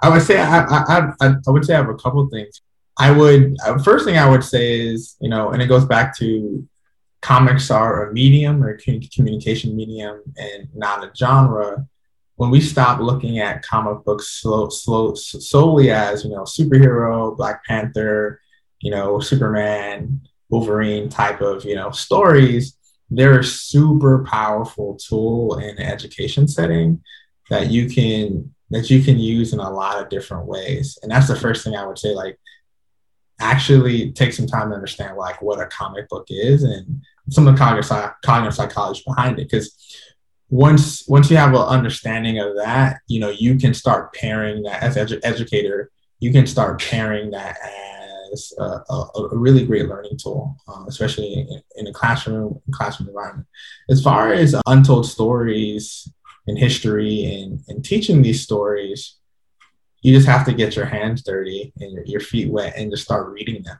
I 0.00 0.08
would 0.10 0.22
say 0.22 0.40
i 0.40 0.64
i 0.64 1.08
i, 1.20 1.34
I 1.46 1.50
would 1.50 1.64
say 1.64 1.74
i 1.74 1.78
have 1.78 1.88
a 1.88 1.94
couple 1.94 2.28
things. 2.28 2.60
I 2.98 3.10
would 3.10 3.56
uh, 3.66 3.78
first 3.78 4.04
thing 4.04 4.18
i 4.18 4.28
would 4.28 4.44
say 4.44 4.80
is 4.80 5.16
you 5.20 5.28
know 5.28 5.50
and 5.50 5.62
it 5.62 5.66
goes 5.66 5.84
back 5.84 6.16
to 6.18 6.66
comics 7.22 7.70
are 7.70 8.10
a 8.10 8.12
medium 8.12 8.62
or 8.62 8.78
communication 9.14 9.74
medium 9.74 10.20
and 10.36 10.68
not 10.74 11.02
a 11.02 11.10
genre 11.16 11.86
when 12.36 12.50
we 12.50 12.60
stop 12.60 13.00
looking 13.00 13.38
at 13.38 13.62
comic 13.62 14.04
books 14.04 14.40
slow, 14.40 14.68
slow, 14.68 15.14
solely 15.14 15.90
as 15.90 16.24
you 16.24 16.30
know 16.30 16.42
superhero, 16.42 17.36
Black 17.36 17.64
Panther, 17.64 18.40
you 18.80 18.90
know 18.90 19.20
Superman, 19.20 20.20
Wolverine 20.48 21.08
type 21.08 21.40
of 21.40 21.64
you 21.64 21.74
know 21.74 21.90
stories, 21.90 22.76
they're 23.10 23.40
a 23.40 23.44
super 23.44 24.24
powerful 24.24 24.96
tool 24.96 25.58
in 25.58 25.78
education 25.78 26.48
setting 26.48 27.02
that 27.50 27.70
you 27.70 27.88
can 27.88 28.52
that 28.70 28.90
you 28.90 29.02
can 29.02 29.18
use 29.18 29.52
in 29.52 29.60
a 29.60 29.70
lot 29.70 30.00
of 30.00 30.08
different 30.08 30.46
ways. 30.46 30.98
And 31.02 31.12
that's 31.12 31.28
the 31.28 31.36
first 31.36 31.64
thing 31.64 31.76
I 31.76 31.86
would 31.86 31.98
say. 31.98 32.14
Like, 32.14 32.38
actually 33.40 34.12
take 34.12 34.32
some 34.32 34.46
time 34.46 34.70
to 34.70 34.74
understand 34.76 35.16
like 35.16 35.40
what 35.42 35.60
a 35.60 35.66
comic 35.66 36.08
book 36.08 36.26
is 36.28 36.62
and 36.62 37.02
some 37.30 37.46
of 37.46 37.54
the 37.54 37.58
cognitive, 37.58 38.14
cognitive 38.24 38.54
psychology 38.54 39.02
behind 39.06 39.38
it 39.38 39.50
because 39.50 39.74
once 40.50 41.06
once 41.08 41.30
you 41.30 41.36
have 41.36 41.54
an 41.54 41.60
understanding 41.60 42.38
of 42.38 42.56
that, 42.56 43.00
you 43.06 43.20
know, 43.20 43.30
you 43.30 43.56
can 43.56 43.74
start 43.74 44.12
pairing 44.14 44.62
that 44.62 44.82
as 44.82 44.96
edu- 44.96 45.20
educator. 45.24 45.90
You 46.20 46.32
can 46.32 46.46
start 46.46 46.80
pairing 46.80 47.30
that 47.32 47.56
as 48.32 48.52
a, 48.58 48.62
a, 48.62 49.10
a 49.32 49.36
really 49.36 49.66
great 49.66 49.88
learning 49.88 50.18
tool, 50.22 50.56
um, 50.68 50.86
especially 50.88 51.32
in, 51.34 51.62
in, 51.76 51.86
a 51.86 51.92
classroom 51.92 52.60
classroom 52.72 53.08
environment. 53.08 53.48
As 53.88 54.02
far 54.02 54.32
as 54.32 54.54
untold 54.66 55.06
stories 55.06 56.08
and 56.46 56.58
history 56.58 57.24
and, 57.24 57.60
and 57.68 57.84
teaching 57.84 58.22
these 58.22 58.42
stories, 58.42 59.16
you 60.02 60.14
just 60.14 60.28
have 60.28 60.44
to 60.46 60.52
get 60.52 60.76
your 60.76 60.86
hands 60.86 61.22
dirty 61.22 61.72
and 61.80 61.92
your, 61.92 62.04
your 62.04 62.20
feet 62.20 62.50
wet 62.50 62.74
and 62.76 62.90
just 62.90 63.04
start 63.04 63.32
reading 63.32 63.62
them 63.62 63.78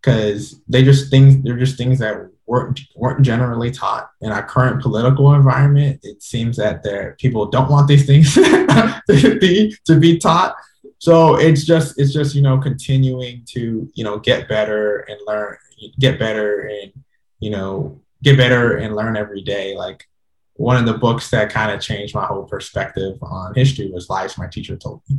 because 0.00 0.60
they 0.68 0.82
just 0.82 1.10
things 1.10 1.42
they're 1.42 1.58
just 1.58 1.78
things 1.78 1.98
that 2.00 2.28
weren't 2.46 2.80
weren't 2.96 3.22
generally 3.22 3.70
taught 3.70 4.10
in 4.20 4.30
our 4.30 4.42
current 4.42 4.82
political 4.82 5.34
environment. 5.34 6.00
It 6.02 6.22
seems 6.22 6.56
that 6.56 6.82
there 6.82 7.16
people 7.18 7.46
don't 7.46 7.70
want 7.70 7.88
these 7.88 8.06
things 8.06 8.34
to 8.34 9.38
be 9.40 9.76
to 9.86 9.98
be 9.98 10.18
taught. 10.18 10.56
So 10.98 11.36
it's 11.36 11.64
just 11.64 11.98
it's 11.98 12.12
just 12.12 12.34
you 12.34 12.42
know 12.42 12.58
continuing 12.58 13.44
to 13.50 13.90
you 13.94 14.04
know 14.04 14.18
get 14.18 14.48
better 14.48 15.00
and 15.00 15.18
learn 15.26 15.56
get 15.98 16.18
better 16.18 16.62
and 16.62 16.92
you 17.40 17.50
know 17.50 18.00
get 18.22 18.36
better 18.36 18.76
and 18.76 18.94
learn 18.94 19.16
every 19.16 19.42
day. 19.42 19.76
Like 19.76 20.06
one 20.54 20.76
of 20.76 20.86
the 20.86 20.98
books 20.98 21.30
that 21.30 21.50
kind 21.50 21.72
of 21.72 21.80
changed 21.80 22.14
my 22.14 22.24
whole 22.24 22.44
perspective 22.44 23.18
on 23.22 23.54
history 23.54 23.90
was 23.90 24.08
Lies 24.08 24.38
My 24.38 24.46
Teacher 24.46 24.76
Told 24.76 25.02
Me. 25.08 25.18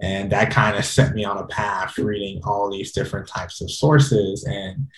And 0.00 0.30
that 0.32 0.50
kind 0.50 0.76
of 0.76 0.84
set 0.84 1.14
me 1.14 1.24
on 1.24 1.38
a 1.38 1.46
path 1.46 1.98
reading 1.98 2.40
all 2.44 2.70
these 2.70 2.92
different 2.92 3.28
types 3.28 3.60
of 3.60 3.70
sources. 3.70 4.44
And, 4.44 4.88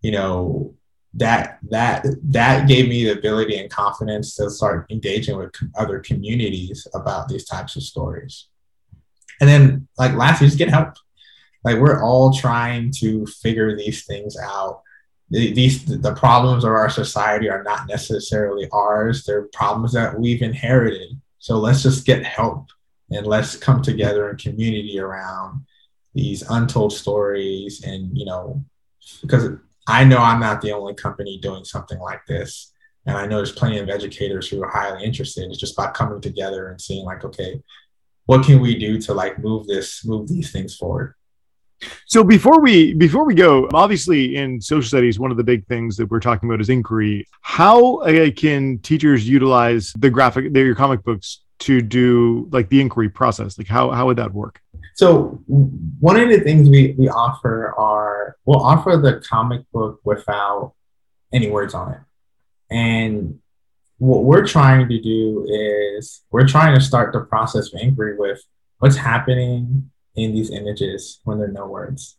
you 0.00 0.10
know, 0.10 0.74
that 1.16 1.58
that 1.70 2.04
that 2.24 2.68
gave 2.68 2.88
me 2.88 3.04
the 3.04 3.18
ability 3.18 3.56
and 3.56 3.70
confidence 3.70 4.34
to 4.36 4.50
start 4.50 4.90
engaging 4.90 5.36
with 5.36 5.50
other 5.76 5.98
communities 5.98 6.86
about 6.94 7.28
these 7.28 7.44
types 7.44 7.74
of 7.74 7.82
stories. 7.82 8.48
And 9.40 9.48
then, 9.48 9.88
like 9.98 10.14
lastly, 10.14 10.46
just 10.46 10.58
get 10.58 10.68
help. 10.68 10.94
Like 11.64 11.78
we're 11.78 12.02
all 12.02 12.32
trying 12.32 12.92
to 12.98 13.26
figure 13.26 13.74
these 13.74 14.04
things 14.04 14.36
out. 14.38 14.82
The, 15.30 15.52
these 15.52 15.84
the 15.84 16.14
problems 16.14 16.64
of 16.64 16.70
our 16.70 16.90
society 16.90 17.48
are 17.48 17.62
not 17.62 17.88
necessarily 17.88 18.68
ours; 18.72 19.24
they're 19.24 19.48
problems 19.54 19.94
that 19.94 20.18
we've 20.18 20.42
inherited. 20.42 21.20
So 21.38 21.58
let's 21.58 21.82
just 21.82 22.06
get 22.06 22.24
help 22.24 22.68
and 23.10 23.26
let's 23.26 23.56
come 23.56 23.82
together 23.82 24.28
in 24.30 24.36
community 24.36 24.98
around 25.00 25.64
these 26.14 26.42
untold 26.48 26.92
stories 26.92 27.82
and 27.84 28.16
you 28.16 28.24
know 28.24 28.64
because 29.22 29.50
i 29.88 30.04
know 30.04 30.18
i'm 30.18 30.40
not 30.40 30.60
the 30.60 30.72
only 30.72 30.94
company 30.94 31.38
doing 31.38 31.64
something 31.64 31.98
like 31.98 32.24
this. 32.26 32.72
And 33.06 33.16
i 33.16 33.26
know 33.26 33.36
there's 33.36 33.52
plenty 33.52 33.78
of 33.78 33.88
educators 33.88 34.48
who 34.48 34.62
are 34.62 34.70
highly 34.70 35.04
interested. 35.04 35.48
It's 35.48 35.58
just 35.58 35.78
about 35.78 35.94
coming 35.94 36.20
together 36.20 36.68
and 36.68 36.80
seeing 36.80 37.04
like 37.04 37.24
okay 37.24 37.62
what 38.26 38.44
can 38.44 38.60
we 38.60 38.76
do 38.76 39.00
to 39.00 39.14
like 39.14 39.38
move 39.38 39.66
this 39.66 40.04
move 40.04 40.28
these 40.28 40.52
things 40.52 40.76
forward? 40.76 41.14
So 42.06 42.24
before 42.24 42.60
we 42.60 42.94
before 42.94 43.24
we 43.24 43.34
go 43.34 43.68
obviously 43.72 44.36
in 44.36 44.60
social 44.60 44.88
studies 44.88 45.18
one 45.18 45.30
of 45.30 45.36
the 45.36 45.44
big 45.44 45.66
things 45.66 45.96
that 45.96 46.10
we're 46.10 46.20
talking 46.20 46.48
about 46.48 46.60
is 46.60 46.68
inquiry. 46.68 47.26
How 47.40 47.98
uh, 47.98 48.30
can 48.36 48.78
teachers 48.78 49.28
utilize 49.28 49.92
the 49.96 50.10
graphic 50.10 50.52
their 50.52 50.74
comic 50.74 51.02
books 51.04 51.42
to 51.60 51.80
do 51.80 52.48
like 52.50 52.68
the 52.68 52.80
inquiry 52.80 53.08
process? 53.08 53.58
Like 53.58 53.68
how, 53.68 53.90
how 53.90 54.06
would 54.06 54.18
that 54.18 54.32
work? 54.32 54.60
So 54.94 55.42
one 55.46 56.18
of 56.18 56.28
the 56.28 56.40
things 56.40 56.68
we, 56.70 56.94
we 56.98 57.08
offer 57.08 57.74
are 57.76 58.36
we'll 58.44 58.62
offer 58.62 58.96
the 58.96 59.22
comic 59.28 59.62
book 59.72 60.00
without 60.04 60.74
any 61.32 61.50
words 61.50 61.74
on 61.74 61.92
it. 61.92 62.00
And 62.70 63.40
what 63.98 64.24
we're 64.24 64.46
trying 64.46 64.88
to 64.88 65.00
do 65.00 65.46
is 65.48 66.22
we're 66.30 66.46
trying 66.46 66.74
to 66.74 66.80
start 66.80 67.12
the 67.12 67.20
process 67.20 67.72
of 67.72 67.80
inquiry 67.80 68.16
with 68.18 68.42
what's 68.78 68.96
happening 68.96 69.90
in 70.14 70.34
these 70.34 70.50
images 70.50 71.20
when 71.24 71.38
there 71.38 71.48
are 71.48 71.52
no 71.52 71.66
words. 71.66 72.16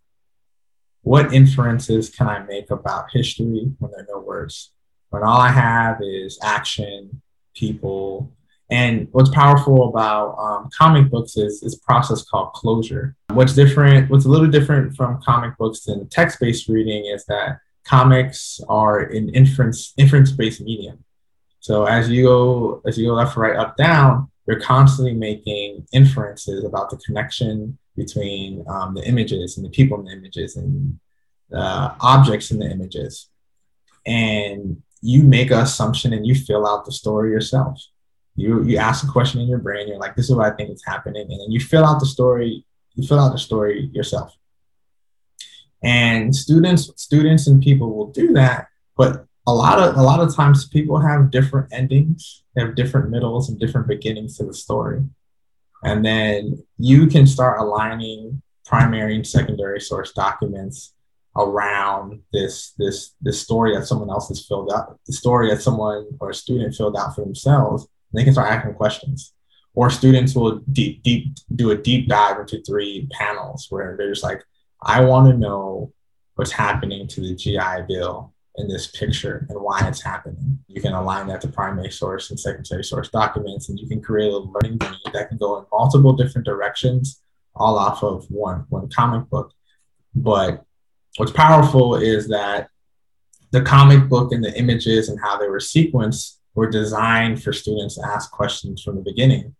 What 1.02 1.34
inferences 1.34 2.10
can 2.10 2.28
I 2.28 2.39
make 2.43 2.69
about 2.69 3.12
history 3.12 3.71
when 3.80 3.91
there 3.91 4.02
are 4.02 4.08
no 4.10 4.19
words? 4.19 4.71
When 5.10 5.23
all 5.23 5.39
I 5.39 5.52
have 5.52 6.00
is 6.02 6.38
action, 6.43 7.21
people, 7.56 8.34
and 8.70 9.08
what's 9.12 9.30
powerful 9.30 9.90
about 9.90 10.38
um, 10.38 10.70
comic 10.78 11.10
books 11.10 11.38
is 11.38 11.62
this 11.62 11.76
process 11.76 12.24
called 12.24 12.52
closure. 12.54 13.16
What's 13.30 13.54
different, 13.54 14.10
what's 14.10 14.26
a 14.26 14.30
little 14.30 14.48
different 14.48 14.96
from 14.96 15.22
comic 15.22 15.58
books 15.58 15.82
than 15.86 16.10
text-based 16.10 16.68
reading 16.68 17.06
is 17.06 17.26
that 17.26 17.60
comics 17.86 18.60
are 18.68 19.00
an 19.00 19.30
inference 19.30 19.94
inference-based 19.98 20.60
medium. 20.62 21.04
So 21.62 21.86
as 21.86 22.10
you 22.10 22.26
go 22.26 22.82
as 22.86 22.98
you 22.98 23.08
go 23.08 23.14
left, 23.14 23.38
right, 23.38 23.56
up, 23.56 23.78
down, 23.78 24.30
you're 24.46 24.60
constantly 24.60 25.14
making 25.14 25.88
inferences 25.94 26.66
about 26.66 26.90
the 26.90 26.98
connection 26.98 27.78
between 27.96 28.66
um, 28.68 28.94
the 28.94 29.08
images 29.08 29.58
and 29.58 29.66
the 29.66 29.70
people 29.70 29.98
in 30.00 30.06
the 30.06 30.12
images 30.12 30.58
and 30.58 31.00
uh, 31.54 31.96
objects 32.02 32.52
in 32.52 32.60
the 32.60 32.70
images. 32.70 33.30
And 34.06 34.82
you 35.02 35.24
make 35.24 35.52
an 35.52 35.60
assumption 35.60 36.12
and 36.12 36.28
you 36.28 36.36
fill 36.36 36.68
out 36.68 36.86
the 36.86 36.92
story 36.92 37.32
yourself 37.32 37.82
you 38.38 38.63
you 38.63 38.78
ask 38.78 39.04
a 39.04 39.12
question 39.12 39.41
in 39.41 39.47
your 39.47 39.60
brain 39.60 39.88
you're 39.88 39.97
like 39.97 40.15
this 40.15 40.30
is 40.30 40.36
what 40.36 40.45
i 40.45 40.56
think 40.56 40.69
is 40.69 40.84
happening 40.86 41.23
and 41.30 41.41
then 41.41 41.52
you 41.52 41.60
fill 41.60 41.84
out 41.84 42.00
the 42.00 42.06
story 42.06 42.63
you 42.97 43.08
fill 43.08 43.19
out 43.19 43.32
the 43.32 43.38
story 43.38 43.89
yourself. 43.93 44.36
And 45.84 46.36
students 46.36 46.91
students 46.95 47.47
and 47.47 47.62
people 47.62 47.95
will 47.95 48.12
do 48.12 48.34
that 48.34 48.67
but 48.97 49.26
a 49.45 49.54
lot 49.54 49.80
of 49.80 49.95
a 49.95 50.02
lot 50.02 50.19
of 50.19 50.36
times 50.36 50.67
people 50.67 51.00
have 51.00 51.32
different 51.32 51.71
endings 51.71 52.43
they 52.56 52.62
have 52.62 52.76
different 52.76 53.12
middles 53.12 53.50
and 53.50 53.60
different 53.60 53.88
beginnings 53.88 54.38
to 54.38 54.45
the 54.45 54.54
story. 54.54 55.04
And 55.84 56.04
then 56.04 56.63
you 56.80 57.06
can 57.06 57.28
start 57.28 57.60
aligning 57.60 58.41
primary 58.65 59.15
and 59.15 59.26
secondary 59.26 59.80
source 59.80 60.12
documents 60.12 60.95
around 61.36 62.23
this 62.34 62.73
this 62.80 63.13
this 63.21 63.39
story 63.39 63.76
that 63.76 63.86
someone 63.86 64.10
else 64.10 64.28
has 64.30 64.43
filled 64.43 64.71
out 64.73 65.00
the 65.06 65.13
story 65.13 65.47
that 65.52 65.62
someone 65.62 66.08
or 66.19 66.32
a 66.32 66.34
student 66.34 66.73
filled 66.73 66.97
out 66.97 67.13
for 67.13 67.21
themselves 67.21 67.88
they 68.13 68.24
can 68.24 68.34
start 68.34 68.52
asking 68.52 68.74
questions. 68.74 69.34
Or 69.74 69.89
students 69.89 70.36
will 70.36 70.60
deep, 70.72 71.04
deep 71.04 71.36
do 71.56 71.72
a 71.72 71.78
deep 71.78 72.08
dive 72.08 72.39
into 72.39 72.62
three 72.63 73.08
panels 73.12 73.67
where 73.70 73.96
they're 73.96 74.12
just 74.12 74.24
like, 74.24 74.43
I 74.82 75.02
want 75.02 75.30
to 75.30 75.38
know 75.38 75.93
what's 76.36 76.52
happening 76.52 77.08
to 77.08 77.22
the 77.22 77.36
GI 77.36 77.86
Bill 77.88 78.34
in 78.58 78.67
this 78.67 78.88
picture 78.88 79.46
and 79.50 79.60
why 79.62 79.88
it's 79.88 80.02
happening. 80.02 80.60
You 80.67 80.82
can 80.82 80.93
align 80.93 81.28
that 81.28 81.41
to 81.41 81.48
primary 81.48 81.91
source 81.91 82.32
and 82.32 82.39
secondary 82.39 82.84
source 82.84 83.10
documents, 83.10 83.70
and 83.70 83.80
you 83.80 83.88
can 83.88 84.02
create 84.02 84.32
a 84.32 84.38
learning 84.38 84.80
journey 84.80 84.98
that 85.13 85.30
can 85.30 85.38
go 85.38 85.60
in 85.60 85.65
multiple 85.72 86.13
different 86.13 86.46
directions, 86.46 87.22
all 87.56 87.78
off 87.78 88.04
of 88.04 88.26
one 88.30 88.65
one 88.70 88.89
comic 88.89 89.30
book. 89.30 89.54
But 90.15 90.63
what's 91.17 91.32
powerful 91.32 91.96
is 91.96 92.28
that 92.30 92.70
the 93.52 93.62
comic 93.62 94.10
book 94.10 94.32
and 94.32 94.43
the 94.43 94.58
images 94.58 95.10
and 95.10 95.20
how 95.22 95.38
they 95.38 95.48
were 95.48 95.60
sequenced 95.60 96.37
were 96.58 96.70
designed 96.70 97.41
for 97.43 97.54
students 97.54 97.96
to 97.96 98.06
ask 98.06 98.32
questions 98.32 98.82
from 98.82 98.96
the 98.96 99.02
beginning. 99.04 99.56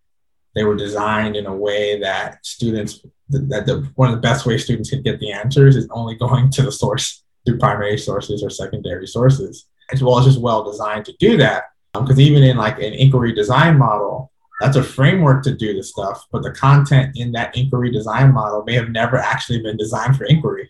They 0.56 0.64
were 0.64 0.74
designed 0.74 1.36
in 1.36 1.46
a 1.46 1.54
way 1.54 2.00
that 2.00 2.44
students 2.44 3.00
that 3.28 3.66
the 3.66 3.88
one 3.94 4.08
of 4.08 4.16
the 4.16 4.20
best 4.20 4.44
ways 4.44 4.64
students 4.64 4.90
can 4.90 5.02
get 5.02 5.20
the 5.20 5.30
answers 5.30 5.76
is 5.76 5.86
only 5.92 6.16
going 6.16 6.50
to 6.50 6.62
the 6.62 6.72
source 6.72 7.22
through 7.46 7.58
primary 7.58 7.98
sources 7.98 8.42
or 8.42 8.50
secondary 8.50 9.06
sources. 9.06 9.66
As 9.92 10.02
well, 10.02 10.18
it's 10.18 10.26
just 10.26 10.40
well 10.40 10.64
designed 10.68 11.04
to 11.04 11.14
do 11.20 11.36
that. 11.36 11.66
Because 11.94 12.18
um, 12.18 12.20
even 12.20 12.42
in 12.42 12.56
like 12.56 12.78
an 12.78 12.94
inquiry 12.94 13.32
design 13.32 13.78
model, 13.78 14.32
that's 14.60 14.76
a 14.76 14.82
framework 14.82 15.44
to 15.44 15.54
do 15.54 15.74
the 15.74 15.84
stuff, 15.84 16.26
but 16.32 16.42
the 16.42 16.50
content 16.50 17.16
in 17.16 17.30
that 17.32 17.56
inquiry 17.56 17.92
design 17.92 18.32
model 18.32 18.64
may 18.64 18.74
have 18.74 18.90
never 18.90 19.18
actually 19.18 19.62
been 19.62 19.76
designed 19.76 20.16
for 20.16 20.24
inquiry. 20.24 20.68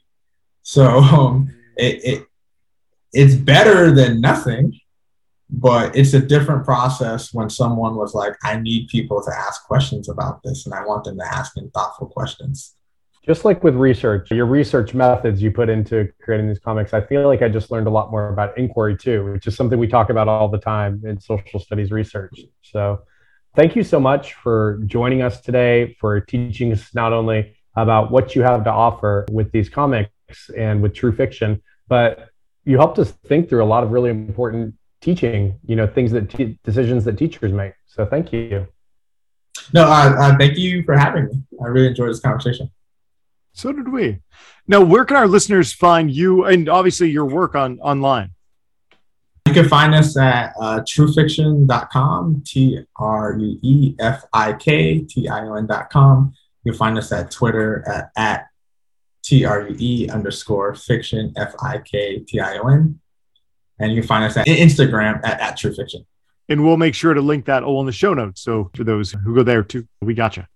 So 0.63 0.85
um, 0.99 1.55
it, 1.79 2.05
it 2.05 2.27
it's 3.15 3.35
better 3.35 3.91
than 3.91 4.21
nothing, 4.21 4.79
but 5.51 5.97
it's 5.97 6.15
a 6.15 6.21
different 6.21 6.65
process 6.65 7.33
when 7.33 7.49
someone 7.49 7.97
was 7.97 8.15
like, 8.15 8.35
I 8.45 8.59
need 8.59 8.89
people 8.89 9.23
to 9.23 9.31
ask 9.31 9.65
questions 9.65 10.09
about 10.09 10.43
this 10.43 10.67
and 10.67 10.75
I 10.75 10.85
want 10.85 11.05
them 11.05 11.17
to 11.19 11.25
ask 11.25 11.55
them 11.55 11.71
thoughtful 11.71 12.07
questions. 12.07 12.75
Just 13.25 13.45
like 13.45 13.63
with 13.63 13.75
research, 13.75 14.31
your 14.31 14.47
research 14.47 14.95
methods 14.95 15.43
you 15.43 15.51
put 15.51 15.69
into 15.69 16.09
creating 16.23 16.49
these 16.49 16.59
comics, 16.59 16.95
I 16.95 17.01
feel 17.01 17.27
like 17.27 17.43
I 17.43 17.49
just 17.49 17.71
learned 17.71 17.87
a 17.87 17.91
lot 17.91 18.11
more 18.11 18.29
about 18.29 18.57
inquiry 18.57 18.97
too, 18.97 19.33
which 19.33 19.47
is 19.47 19.57
something 19.57 19.79
we 19.79 19.89
talk 19.89 20.11
about 20.11 20.29
all 20.29 20.49
the 20.49 20.59
time 20.59 21.03
in 21.05 21.21
social 21.21 21.61
studies 21.61 21.91
research. 21.91 22.41
So 22.63 23.01
thank 23.55 23.75
you 23.77 23.83
so 23.83 24.01
much 24.01 24.35
for 24.35 24.81
joining 24.87 25.23
us 25.23 25.41
today, 25.41 25.97
for 26.01 26.21
teaching 26.21 26.73
us 26.73 26.95
not 26.95 27.13
only 27.13 27.55
about 27.77 28.11
what 28.11 28.35
you 28.35 28.43
have 28.43 28.65
to 28.65 28.73
offer 28.73 29.27
with 29.31 29.51
these 29.53 29.69
comics 29.69 30.11
and 30.57 30.83
with 30.83 30.95
true 30.95 31.13
fiction, 31.13 31.63
but 31.87 32.31
you 32.65 32.77
helped 32.77 32.99
us 32.99 33.13
think 33.27 33.49
through 33.49 33.63
a 33.63 33.67
lot 33.67 33.83
of 33.83 33.93
really 33.93 34.11
important 34.11 34.75
teaching, 35.01 35.59
you 35.65 35.77
know, 35.77 35.87
things 35.87 36.13
that 36.13 36.31
t- 36.31 36.59
decisions 36.65 37.05
that 37.05 37.19
teachers 37.19 37.53
make. 37.53 37.75
So 37.87 38.07
thank 38.07 38.33
you. 38.33 38.67
No, 39.73 39.85
uh, 39.85 40.15
uh, 40.19 40.39
thank 40.39 40.57
you 40.57 40.83
for 40.83 40.97
having 40.97 41.27
me. 41.27 41.43
I 41.63 41.69
really 41.69 41.89
enjoyed 41.89 42.11
this 42.11 42.21
conversation. 42.21 42.71
So 43.53 43.73
did 43.73 43.89
we. 43.89 44.19
Now, 44.67 44.83
where 44.83 45.05
can 45.05 45.17
our 45.17 45.27
listeners 45.27 45.73
find 45.73 46.11
you 46.11 46.45
and 46.45 46.69
obviously 46.69 47.11
your 47.11 47.27
work 47.27 47.55
on 47.55 47.81
online? 47.81 48.31
You 49.47 49.55
can 49.55 49.69
find 49.69 49.95
us 49.95 50.17
at 50.17 50.53
uh, 50.61 50.81
truefiktion.com, 50.81 52.43
T 52.47 52.81
R 52.97 53.37
U 53.39 53.59
E 53.63 53.95
F 53.99 54.25
I 54.33 54.53
K 54.53 55.01
T 55.01 55.29
I 55.29 55.47
O 55.47 55.55
N.com. 55.55 56.35
You 56.65 56.73
can 56.73 56.79
find 56.79 56.99
us 56.99 57.11
at 57.13 57.31
Twitter 57.31 57.83
at, 57.89 58.11
at 58.17 58.47
T 59.25 59.45
R 59.45 59.69
U 59.69 59.77
E 59.79 60.09
underscore 60.11 60.75
fiction, 60.75 61.33
F 61.37 61.55
I 61.63 61.79
K 61.79 62.19
T 62.21 62.41
I 62.41 62.59
O 62.59 62.69
N. 62.69 63.01
And 63.79 63.93
you 63.93 64.01
can 64.01 64.09
find 64.09 64.25
us 64.25 64.37
at 64.37 64.47
Instagram 64.47 65.21
at, 65.25 65.41
at 65.41 65.57
True 65.57 65.75
Fiction. 65.75 66.05
And 66.49 66.65
we'll 66.65 66.79
make 66.79 66.95
sure 66.95 67.15
to 67.15 67.21
link 67.21 67.45
that 67.45 67.63
all 67.63 67.81
in 67.81 67.87
the 67.87 67.93
show 67.93 68.15
notes. 68.15 68.41
So 68.41 68.71
for 68.75 68.85
those 68.85 69.13
who 69.13 69.35
go 69.35 69.43
there 69.43 69.63
too, 69.63 69.87
we 70.01 70.15
gotcha. 70.15 70.49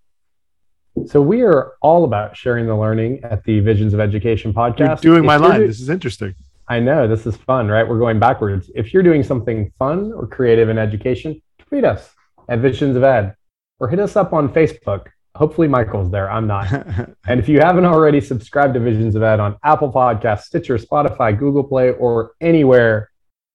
So 1.07 1.21
we 1.23 1.43
are 1.43 1.73
all 1.81 2.05
about 2.05 2.37
sharing 2.37 2.67
the 2.67 2.77
learning 2.77 3.21
at 3.25 3.45
the 3.45 3.61
Visions 3.61 3.95
of 3.95 4.01
Education 4.01 4.53
podcast. 4.53 5.03
You're 5.03 5.15
doing 5.15 5.27
my 5.27 5.37
line. 5.37 5.61
Do- 5.61 5.67
this 5.67 5.81
is 5.81 5.89
interesting. 5.89 6.35
I 6.69 6.81
know 6.81 7.09
this 7.09 7.27
is 7.27 7.37
fun, 7.37 7.69
right? 7.69 7.87
We're 7.87 7.99
going 7.99 8.19
backwards. 8.19 8.71
If 8.75 8.95
you're 8.95 9.03
doing 9.03 9.23
something 9.23 9.73
fun 9.79 10.13
or 10.13 10.27
creative 10.27 10.69
in 10.69 10.79
education, 10.79 11.43
tweet 11.59 11.85
us 11.85 12.11
at 12.49 12.61
Visions 12.61 12.97
of 12.97 13.03
Ed 13.03 13.35
or 13.81 13.89
hit 13.89 13.99
us 13.99 14.17
up 14.17 14.33
on 14.33 14.49
Facebook. 14.49 15.09
Hopefully, 15.35 15.67
Michael's 15.67 16.11
there. 16.11 16.31
I'm 16.31 16.47
not. 16.47 16.71
and 17.27 17.41
if 17.41 17.49
you 17.49 17.59
haven't 17.61 17.85
already 17.85 18.21
subscribed 18.21 18.75
to 18.75 18.81
Visions 18.81 19.17
of 19.17 19.23
Ed 19.23 19.41
on 19.41 19.57
Apple 19.65 19.93
Podcasts, 19.93 20.43
Stitcher, 20.43 20.79
Spotify, 20.79 21.37
Google 21.37 21.65
Play, 21.65 21.91
or 21.93 22.33
anywhere 22.41 23.11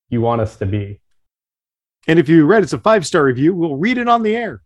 you 0.10 0.22
want 0.22 0.42
us 0.42 0.58
to 0.58 0.66
be. 0.66 1.00
And 2.08 2.20
if 2.20 2.30
you 2.30 2.46
read 2.46 2.64
it's 2.64 2.74
a 2.74 2.80
five 2.80 3.06
star 3.06 3.24
review, 3.24 3.54
we'll 3.54 3.76
read 3.76 3.98
it 3.98 4.08
on 4.08 4.24
the 4.24 4.36
air. 4.36 4.62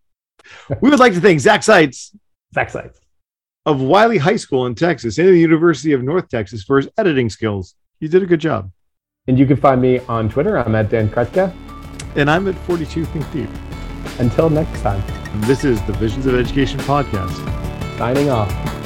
we 0.81 0.89
would 0.89 0.99
like 0.99 1.13
to 1.13 1.21
thank 1.21 1.39
Zach 1.39 1.63
Seitz. 1.63 2.15
Zach 2.53 2.69
Seitz. 2.69 2.99
Of 3.65 3.81
Wylie 3.81 4.17
High 4.17 4.35
School 4.37 4.65
in 4.65 4.75
Texas 4.75 5.17
and 5.17 5.27
the 5.27 5.37
University 5.37 5.93
of 5.93 6.03
North 6.03 6.29
Texas 6.29 6.63
for 6.63 6.77
his 6.77 6.89
editing 6.97 7.29
skills. 7.29 7.75
You 7.99 8.07
did 8.07 8.23
a 8.23 8.25
good 8.25 8.39
job. 8.39 8.71
And 9.27 9.37
you 9.37 9.45
can 9.45 9.57
find 9.57 9.81
me 9.81 9.99
on 9.99 10.29
Twitter. 10.29 10.57
I'm 10.57 10.73
at 10.73 10.89
Dan 10.89 11.09
Krutka. 11.09 11.53
And 12.15 12.29
I'm 12.29 12.47
at 12.47 12.55
42 12.65 13.05
Think 13.05 13.31
Deep. 13.31 13.49
Until 14.19 14.49
next 14.49 14.81
time. 14.81 15.03
This 15.41 15.63
is 15.63 15.81
the 15.83 15.93
Visions 15.93 16.25
of 16.25 16.35
Education 16.35 16.79
podcast. 16.79 17.37
Signing 17.97 18.29
off. 18.29 18.80